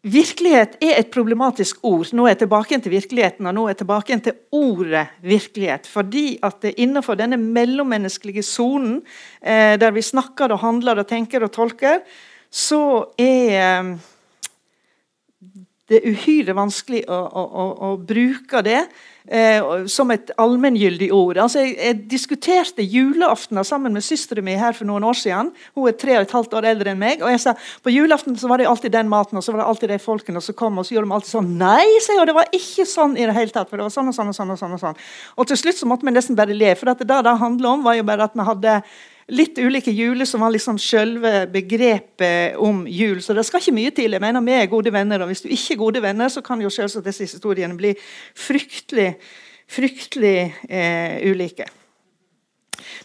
[0.02, 2.10] virkelighet er et problematisk ord.
[2.10, 5.86] Nå er jeg tilbake til virkeligheten, og nå er jeg tilbake til ordet virkelighet.
[5.86, 8.98] Fordi at det innenfor denne mellommenneskelige sonen,
[9.40, 12.02] eh, der vi snakker og handler og tenker og tolker,
[12.50, 12.82] så
[13.20, 13.98] er um,
[15.88, 18.82] det er uhyre vanskelig å, å, å, å bruke det
[19.24, 21.40] eh, som et allmenngyldig ord.
[21.40, 25.50] Altså, jeg, jeg, diskuterte julaften sammen med søsteren min her for noen år siden.
[25.72, 27.24] Hun er tre og et halvt år eldre enn meg.
[27.24, 29.68] og jeg sa, På julaften så var det alltid den maten og så var det
[29.72, 30.76] alltid de folkene som kom.
[30.76, 33.36] Og så gjorde de alltid sånn Nei, sier hun, det var ikke sånn i det
[33.40, 33.70] hele tatt.
[33.70, 34.76] for det var sånn Og sånn og sånn og sånn.
[34.76, 35.04] Og sånn.
[35.36, 36.74] Og til slutt så måtte vi nesten bare le.
[36.76, 38.82] For det det handler om, var jo bare at vi hadde
[39.28, 43.20] litt ulike juler som var liksom selve begrepet om jul.
[43.22, 44.16] Så det skal ikke mye til.
[44.16, 46.60] Jeg mener vi er gode venner, og Hvis du ikke er gode venner, så kan
[46.60, 47.92] jo selvsagt disse historiene bli
[48.34, 49.14] fryktelig,
[49.68, 51.68] fryktelig eh, ulike.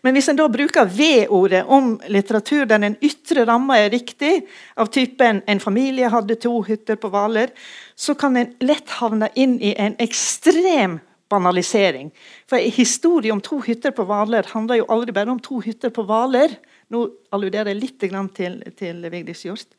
[0.04, 4.46] Men hvis en da bruker V-ordet om litteratur der den ytre ramma er riktig,
[4.78, 7.52] av typen en familie hadde to hytter på Hvaler,
[7.96, 11.00] så kan en lett havne inn i en ekstrem
[11.34, 12.12] banalisering.
[12.50, 16.06] For Historien om to hytter på Hvaler handler jo aldri bare om to hytter på
[16.08, 16.56] Hvaler.
[16.94, 19.74] Nå alluderer jeg litt til, til Vigdis Hjorth.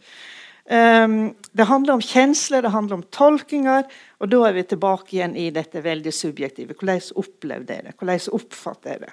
[0.65, 3.85] Um, det handler om kjensler, det handler om tolkinger.
[4.21, 6.77] Og da er vi tilbake igjen i dette veldig subjektive.
[6.79, 7.99] Hvordan opplevde det?
[7.99, 9.13] Hvordan oppfatter det?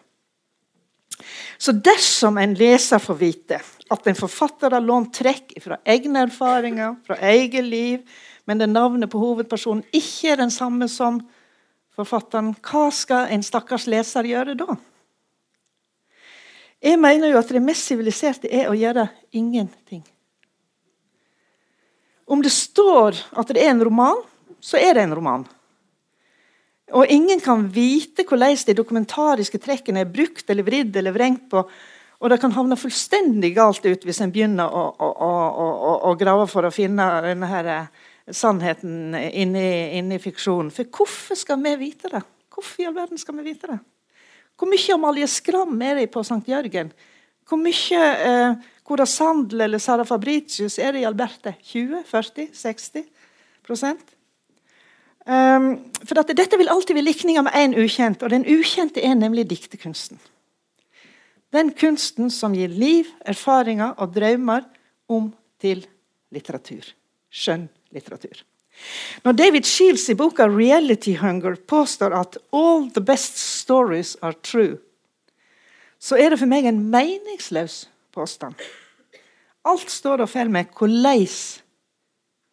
[1.58, 3.60] Så dersom en leser får vite
[3.92, 8.00] at en forfatter har lånt trekk fra egne erfaringer, fra eget liv,
[8.50, 11.20] men det navnet på hovedpersonen ikke er den samme som
[11.98, 14.76] forfatteren, hva skal en stakkars leser gjøre da?
[16.82, 19.06] Jeg mener jo at det mest siviliserte er å gjøre
[19.38, 20.02] ingenting.
[22.32, 24.22] Om det står at det er en roman,
[24.64, 25.44] så er det en roman.
[26.98, 31.64] Og ingen kan vite hvordan de dokumentariske trekkene er brukt eller vridd eller vrengt på.
[32.22, 36.48] Og det kan havne fullstendig galt ut hvis en begynner å, å, å, å grave
[36.52, 37.72] for å finne denne her
[38.30, 40.72] sannheten inni, inni fiksjonen.
[40.74, 42.22] For hvorfor skal vi vite det?
[42.51, 43.80] Hvorfor i all verden skal vi vite det?
[44.59, 46.43] Hvor mye Amalie Skram er det på St.
[46.45, 46.91] Jørgen?
[47.49, 51.55] Hvor mye eh, Cora Sandel eller Sara Fabricius er det i Alberte?
[51.72, 52.03] 20?
[52.05, 52.49] 40?
[52.53, 53.07] 60
[53.65, 54.13] prosent?
[55.22, 59.45] Um, for dette vil alltid være likninger med én ukjent, og den ukjente er nemlig
[59.51, 60.17] diktekunsten.
[61.53, 64.65] Den kunsten som gir liv, erfaringer og drømmer
[65.11, 65.30] om
[65.61, 65.84] til
[66.34, 66.88] litteratur.
[67.30, 68.44] Skjønn litteratur.
[69.24, 74.80] Når David Shields i boka 'Reality Hunger' påstår at 'all the best stories are true',
[76.00, 78.56] så er det for meg en meningsløs påstand.
[79.66, 81.28] Alt står og faller med hvordan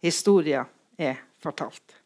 [0.03, 0.65] historien
[0.99, 1.98] er fortalt.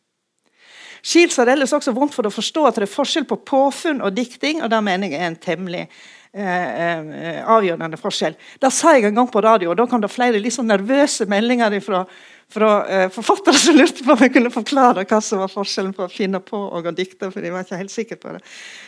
[1.02, 4.14] Shields har ellers også vondt for å forstå at det er forskjell på påfunn og
[4.14, 8.36] dikting, og det mener jeg er en temmelig eh, eh, avgjørende forskjell.
[8.62, 11.26] Det sa jeg en gang på radio, og da kom det flere litt sånn nervøse
[11.30, 12.06] meldinger fra
[12.52, 16.06] fra eh, forfattere som lurte på om jeg kunne forklare hva som var forskjellen på
[16.06, 17.30] å finne på og å dikte.
[17.30, 18.42] for de var ikke helt sikre på det.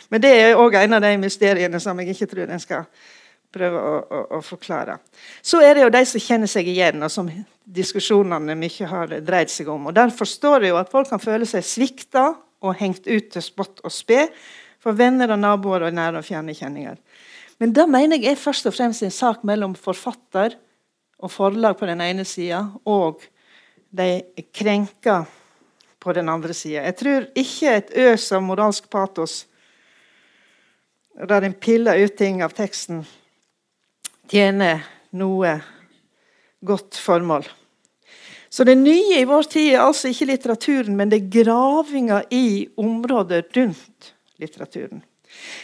[0.09, 2.85] Men det er òg en av de mysteriene som jeg ikke tror en skal
[3.55, 4.99] prøve å, å, å, forklare.
[5.41, 7.29] Så er det jo de som kjenner seg igjen, og som
[7.65, 9.89] diskusjonene mye har dreid seg om.
[9.89, 12.27] Og Der forstår jeg jo at folk kan føle seg svikta
[12.65, 14.27] og hengt ut til spott og spe
[14.81, 16.97] for venner og naboer og nære og fjerne kjenninger.
[17.59, 20.57] Men det mener jeg er først og fremst en sak mellom forfatter
[21.23, 23.23] og forlag på den ene sida og
[23.95, 24.21] de
[24.53, 25.23] krenka
[25.99, 26.83] på den andre sida.
[26.83, 29.45] Jeg tror ikke et øs av moralsk patos
[31.15, 33.05] der en piller ut ting av teksten,
[34.27, 34.83] tjener
[35.15, 35.53] noe
[36.65, 37.47] godt formål.
[38.49, 42.67] Så det nye i vår tid er altså ikke litteraturen, men det er gravinga i
[42.79, 45.03] området rundt litteraturen.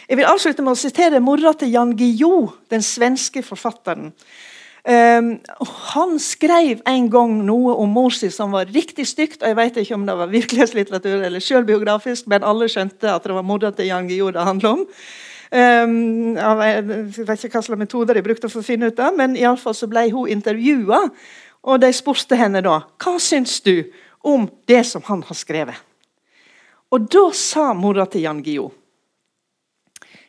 [0.08, 4.10] Jeg vil avslutte med å sitere mora til Jan Guillou, den svenske forfatteren.
[4.82, 5.36] Um,
[5.94, 9.40] han skrev en gang noe om mor si som var riktig stygt.
[9.40, 13.36] og Jeg vet ikke om det var virkelighetslitteratur eller selvbiografisk, men alle skjønte at det
[13.36, 14.88] var mora til Jan Guillou det handla om.
[15.52, 19.34] Um, jeg vet ikke hva slags metoder de brukte for å finne ut det, men
[19.36, 21.02] i alle fall så ble hun intervjua
[21.62, 23.84] og de spurte henne da hva syns du
[24.24, 25.76] om det som han har skrevet.
[26.92, 28.72] Og da sa mora til Jan Guillou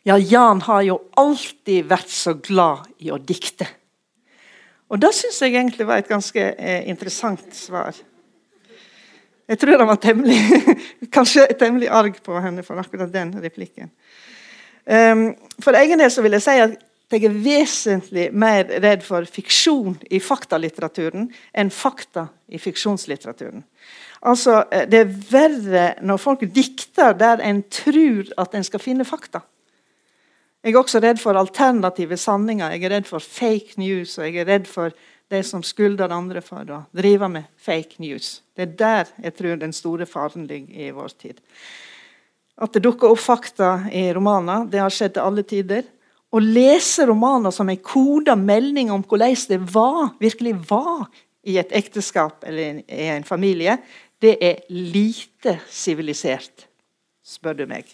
[0.03, 3.69] ja, Jan har jo alltid vært så glad i å dikte.
[4.91, 7.95] Og det syns jeg egentlig var et ganske eh, interessant svar.
[9.47, 10.35] Jeg tror han var temmelig,
[11.15, 13.93] kanskje temmelig arg på henne for akkurat den replikken.
[14.85, 15.29] Um,
[15.63, 16.79] for egen del så vil jeg si at
[17.13, 23.63] jeg er vesentlig mer redd for fiksjon i faktalitteraturen enn fakta i fiksjonslitteraturen.
[24.23, 29.05] Altså, eh, Det er verre når folk dikter der en tror at en skal finne
[29.05, 29.41] fakta.
[30.63, 32.71] Jeg er også redd for alternative sanninger.
[32.71, 34.91] Jeg er redd for fake news, og jeg er redd for
[35.29, 38.41] de som skylder andre for å drive med fake news.
[38.55, 41.41] Det er der jeg tror den store faren ligger i vår tid.
[42.61, 45.87] At det dukker opp fakta i romaner, det har skjedd til alle tider.
[46.33, 51.07] Å lese romaner som en koda melding om hvordan det var, virkelig var
[51.43, 53.77] i et ekteskap eller i en familie,
[54.23, 56.67] det er lite sivilisert,
[57.25, 57.89] spør du meg.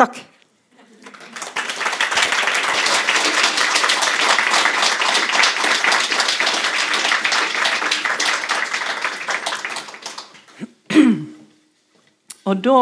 [0.00, 0.18] Takk.
[12.42, 12.78] Og da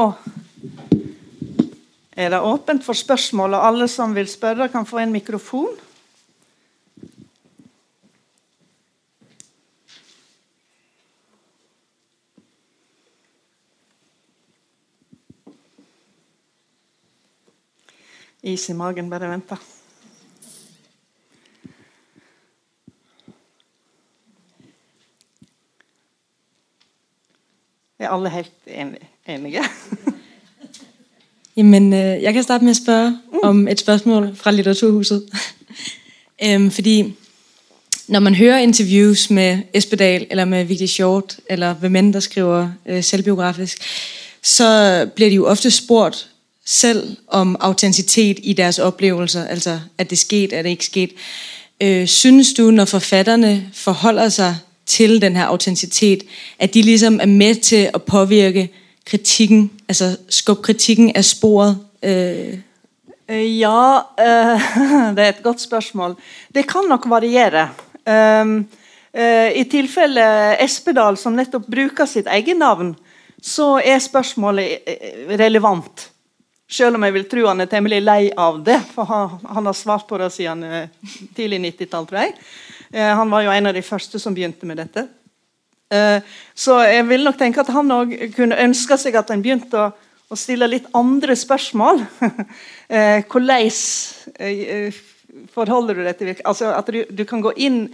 [2.16, 5.76] er det åpent for spørsmål, og alle som vil spørre, kan få en mikrofon.
[18.40, 19.28] Is i magen, bare
[28.00, 28.10] vent.
[28.10, 28.52] Er alle helt
[29.26, 29.62] enige?
[31.56, 33.38] Jamen, øh, jeg kan starte med at spørge mm.
[33.42, 35.22] om et spørgsmål fra Litteraturhuset.
[36.44, 37.14] øhm, fordi
[38.08, 42.70] når man hører interviews med Espedal, eller med Vigdi Short, eller med mænd, der skriver
[42.86, 43.78] øh, selvbiografisk,
[44.42, 46.28] så bliver de jo ofte spurgt
[46.64, 51.14] selv om autenticitet i deres oplevelser, altså at det skete, at det ikke skete.
[51.80, 54.56] Øh, synes du, når forfatterne forholder sig
[54.90, 56.22] til den her autenticitet,
[56.58, 58.68] at de ligesom er med til at påvirke
[59.06, 61.78] kritikken, altså skubbe kritikken av sporet?
[62.02, 62.58] Øh.
[63.30, 64.60] Ja, øh,
[65.16, 66.16] det er et godt spørsmål.
[66.54, 67.68] Det kan nok variere.
[68.06, 68.56] Um,
[69.14, 70.24] uh, I tilfelle
[70.64, 72.96] Espedal, som nettopp bruker sitt eget navn,
[73.42, 74.78] så er spørsmålet
[75.38, 76.10] relevant.
[76.70, 79.74] Selv om jeg vil tro han er temmelig lei av det, for han, han har
[79.74, 80.66] svart på det siden
[81.36, 82.34] tidlig 90-tall, tror jeg.
[82.94, 85.08] Uh, han var jo en av de første som begynte med dette.
[85.90, 86.22] Eh,
[86.54, 89.90] så jeg vil nok tenke at han òg kunne ønske seg at en begynte å,
[90.38, 92.04] stille litt andre spørsmål.
[92.90, 93.68] Eh, hvordan
[94.42, 94.96] eh,
[95.54, 96.48] forholder du deg til virkelighet?
[96.50, 97.84] Altså at du, du, kan gå inn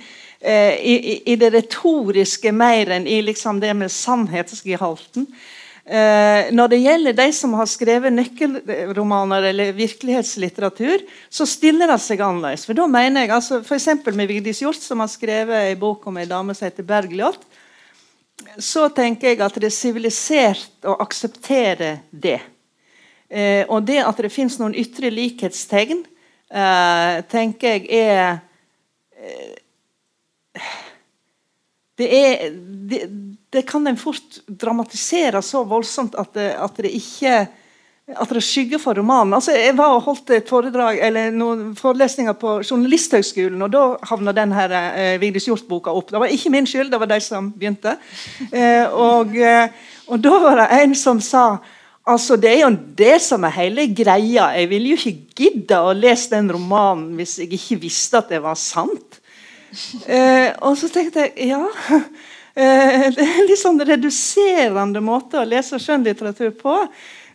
[0.41, 5.27] i, i, det retoriske mer enn i liksom det med sannhetsgehalten.
[5.87, 12.25] Eh, når det gjelder de som har skrevet nøkkelromaner eller virkelighetslitteratur, så stiller det seg
[12.27, 12.67] annerledes.
[12.67, 13.93] For da mener jeg, altså F.eks.
[14.11, 17.47] med Vigdis Hjorth, som har skrevet en bok om ei dame som heter Bergljot
[18.59, 22.39] så tenker jeg at det er sivilisert å akseptere det.
[23.29, 26.05] Eh, og det at det fins noen ytre likhetstegn,
[26.51, 28.39] eh, tenker jeg er
[29.17, 29.57] eh,
[31.97, 32.55] det, er
[32.91, 33.03] det,
[33.51, 37.39] det, kan en fort dramatisere så voldsomt at det, at det ikke
[38.07, 39.35] at det skygger for romanen.
[39.35, 44.35] Altså, jeg var og holdt et foredrag, eller noen forelesninger på Journalisthøgskolen, og da havna
[44.37, 46.13] den her eh, Vigdis Hjorth-boka opp.
[46.13, 47.97] Det var ikke min skyld, det var de som begynte.
[48.53, 49.75] Eh, og, eh,
[50.07, 51.49] og, da var det en som sa
[52.07, 54.53] altså Det er jo det som er hele greia.
[54.55, 58.39] Jeg ville jo ikke gidde å lese den romanen hvis jeg ikke visste at det
[58.45, 59.19] var sant.
[60.07, 61.65] Eh, og så tenkte jeg ja
[62.57, 63.07] eh,
[63.49, 66.81] litt sånn reduserende måte å lese skjønnlitteratur på.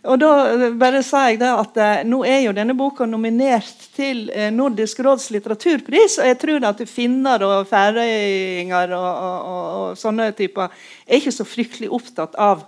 [0.02, 4.24] Og da bare sa jeg da at eh, Nå er jo denne boka nominert til
[4.34, 10.00] eh, Nordisk råds litteraturpris, og jeg tror at finner og færøyinger og, og, og, og,
[10.00, 10.74] sånne typer
[11.06, 12.66] er ikke så fryktelig opptatt av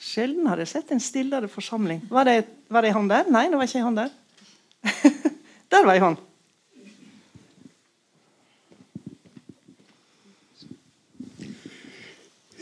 [0.09, 1.99] Sjelden har jeg sett en stillere forsamling.
[2.09, 2.39] Var det,
[2.73, 3.27] var det han der?
[3.29, 4.09] Nei, det var ikke han der.
[5.73, 6.23] der var jeg hånd.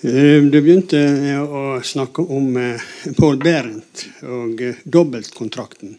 [0.04, 1.00] Eh, du begynte
[1.40, 5.96] å snakke om Pål Paul Berent og eh, dobbeltkontrakten.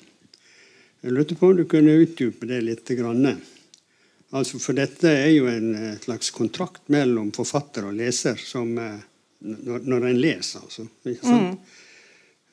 [1.00, 2.96] Jeg lurte på om du kunne utdype det litt.
[4.36, 8.76] Altså, for dette er jo en slags kontrakt mellom forfatter og leser som
[9.38, 10.86] når, når en leser, altså.
[11.06, 11.58] Ikke sant?
[11.58, 11.84] Mm.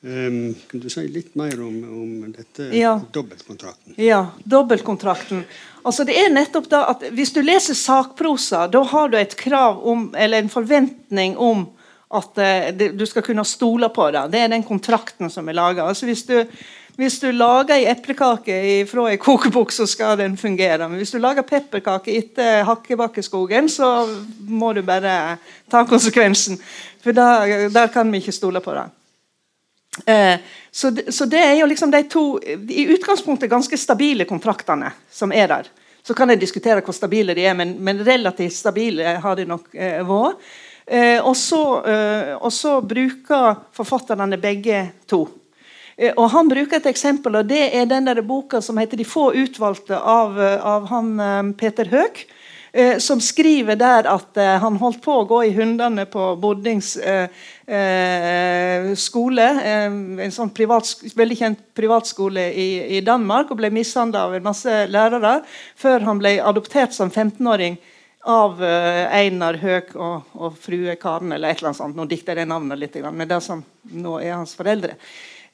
[0.06, 2.92] Um, kan du si litt mer om, om dette ja.
[3.12, 3.96] dobbeltkontrakten?
[3.98, 5.40] Ja, dobbeltkontrakten.
[5.82, 9.80] Altså det er nettopp da at Hvis du leser sakprosa, da har du et krav
[9.88, 11.64] om, eller en forventning om
[12.14, 14.28] at uh, du skal kunne stole på det.
[14.30, 15.88] Det er den kontrakten som er laga.
[15.88, 16.36] Altså hvis du
[16.96, 20.88] hvis du lager ei eplekake fra ei kokebok, så skal den fungere.
[20.88, 23.90] Men hvis du lager pepperkake etter Hakkebakkeskogen, så
[24.48, 25.36] må du bare
[25.70, 26.56] ta konsekvensen.
[27.04, 28.86] For der, der kan vi ikke stole på det.
[30.08, 30.40] Eh,
[30.70, 35.52] så, så, det er jo liksom de to i utgangspunktet ganske stabile kontraktene som er
[35.52, 35.70] der.
[36.06, 39.72] Så kan jeg diskutere hvor stabile de er, men, men relativt stabile har de nok
[39.74, 40.52] eh, vært.
[40.86, 45.26] Eh, og så eh, bruker forfatterne begge to.
[45.96, 49.04] Eh, og Han bruker et eksempel, og det er den der boka som heter 'De
[49.04, 52.26] få utvalgte' av, eh, av han eh, Peter Høeg.
[52.98, 56.98] Som skriver der at han holdt på å gå i hundene på Bordings
[59.00, 59.46] skole.
[59.64, 60.84] en sånn privat,
[61.16, 63.50] veldig kjent privatskole i, i Danmark.
[63.50, 65.42] Og ble mishandla av en masse lærere
[65.74, 67.78] før han ble adoptert som 15-åring
[68.26, 71.96] av Einar Høeg og, og frue Karen, eller et eller annet sånt.
[71.96, 75.00] Nå dikter jeg det navnet litt, men det som nå er hans foreldre.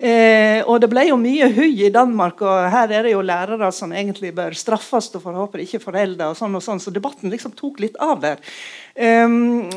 [0.02, 3.68] Eh, og Det ble jo mye hui i Danmark, og her er det jo lærere
[3.70, 6.32] som egentlig bør straffes og forhåper ikke foreldre.
[6.32, 8.38] og sånn og sånn, Så debatten liksom tok litt av der.
[8.96, 9.28] Eh,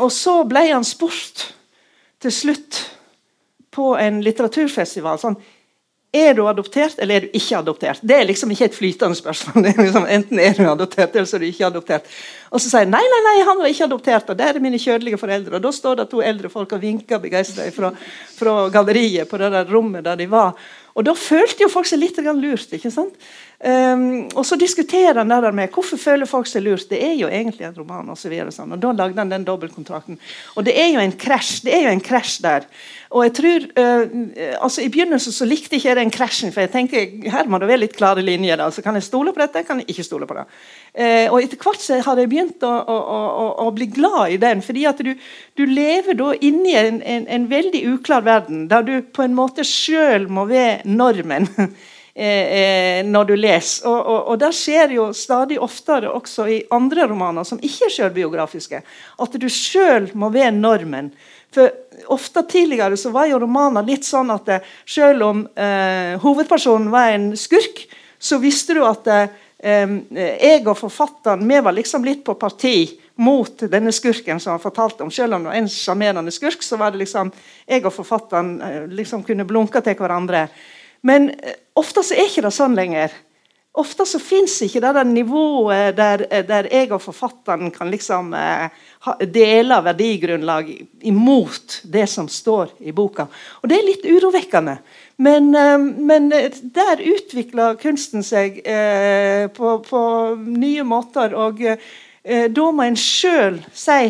[0.02, 1.54] og så ble han spurt
[2.20, 2.90] til slutt
[3.72, 5.20] på en litteraturfestival.
[5.20, 5.38] sånn,
[6.16, 8.00] er du adoptert, eller er du ikke adoptert?
[8.02, 9.68] Det er liksom ikke et flytende spørsmål.
[9.70, 12.08] Er liksom, enten er du adoptert, eller så er du ikke adoptert.
[12.50, 14.80] Og så sier jeg nei, nei, nei, han var ikke adoptert, og det er mine
[14.82, 15.58] kjødelige foreldre.
[15.58, 17.92] Og da står det to eldre folk og vinker begeistra fra,
[18.38, 20.56] fra galleriet på det der rommet der de var.
[20.96, 22.72] Og da følte jo folk seg litt lurt.
[22.72, 23.18] ikke sant?
[23.64, 26.90] Um, og så diskuterer han det med hvorfor føler folk seg lurt.
[26.90, 28.10] Det er jo egentlig en roman.
[28.12, 28.74] Og, så videre, sånn.
[28.76, 30.20] og da lagde han den dobbeltkontrakten.
[30.56, 32.68] Og det er jo en krasj det er jo en krasj der.
[33.16, 34.18] Og jeg tror, uh,
[34.60, 37.72] altså I begynnelsen så likte ikke jeg den krasjen, for jeg tenkte her må det
[37.72, 38.60] være litt klare linjer.
[38.60, 40.46] da, så Kan jeg stole på dette, kan jeg ikke stole på det.
[40.92, 44.42] Uh, og Etter hvert så har jeg begynt å, å, å, å, bli glad i
[44.42, 44.62] den.
[44.66, 45.14] fordi at du,
[45.56, 49.64] du lever da inni en, en, en, veldig uklar verden, der du på en måte
[49.64, 51.48] sjøl må være normen.
[52.16, 53.90] Eh, når du leser.
[53.92, 57.92] Og, og, og, det skjer jo stadig oftere også i andre romaner som ikke er
[57.92, 58.80] selvbiografiske.
[59.20, 61.10] At du sjøl må være normen.
[61.52, 61.74] For
[62.16, 66.88] ofte tidligere så var jo romaner litt sånn at det, eh, selv om eh, hovedpersonen
[66.94, 67.84] var en skurk,
[68.16, 69.28] så visste du at eh,
[69.66, 72.78] jeg og forfatteren vi var liksom litt på parti
[73.16, 75.12] mot denne skurken som han fortalte om.
[75.12, 77.32] Selv om det var en sjarmerende skurk, så var det liksom
[77.66, 80.48] jeg og forfatteren eh, liksom kunne blunke til hverandre.
[81.06, 83.14] Men eh, ofte så er ikke det sånn lenger.
[83.76, 88.72] Ofte så fins ikke det der nivået der, der, jeg og forfatteren kan liksom eh,
[89.28, 90.70] dele verdigrunnlag
[91.04, 93.28] imot det som står i boka.
[93.60, 94.78] Og det er litt urovekkende.
[95.20, 100.02] Men, eh, men der utvikler kunsten seg eh, på, på,
[100.48, 101.36] nye måter.
[101.36, 104.02] Og eh, da må en sjøl si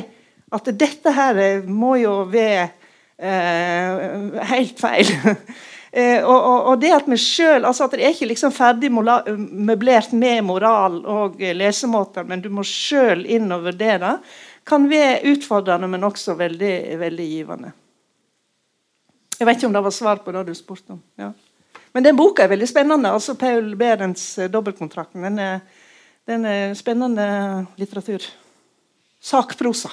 [0.55, 2.69] at dette her må jo være
[3.17, 5.09] eh, helt feil.
[5.95, 8.89] Eh, og, og, og, det at vi selv, altså at det er ikke liksom ferdig
[8.91, 14.17] møblert med moral og lesemåter, men du må sjøl inn og vurdere
[14.65, 17.71] kan være utfordrende, men også veldig, veldig givende.
[19.39, 21.01] Jeg vet ikke om det var svar på det du spurte om.
[21.19, 21.31] Ja.
[21.95, 23.11] Men den boka er veldig spennende.
[23.11, 25.23] altså Paul Berents eh, 'Dobbeltkontrakten'.
[25.23, 25.59] Den er,
[26.27, 28.25] den er spennende litteratur.
[29.21, 29.91] Sakprosa.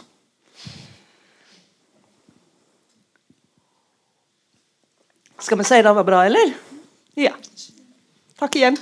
[5.42, 6.52] Skal vi si det var bra, eller?
[7.18, 7.32] Ja.
[8.38, 8.76] Takk igjen.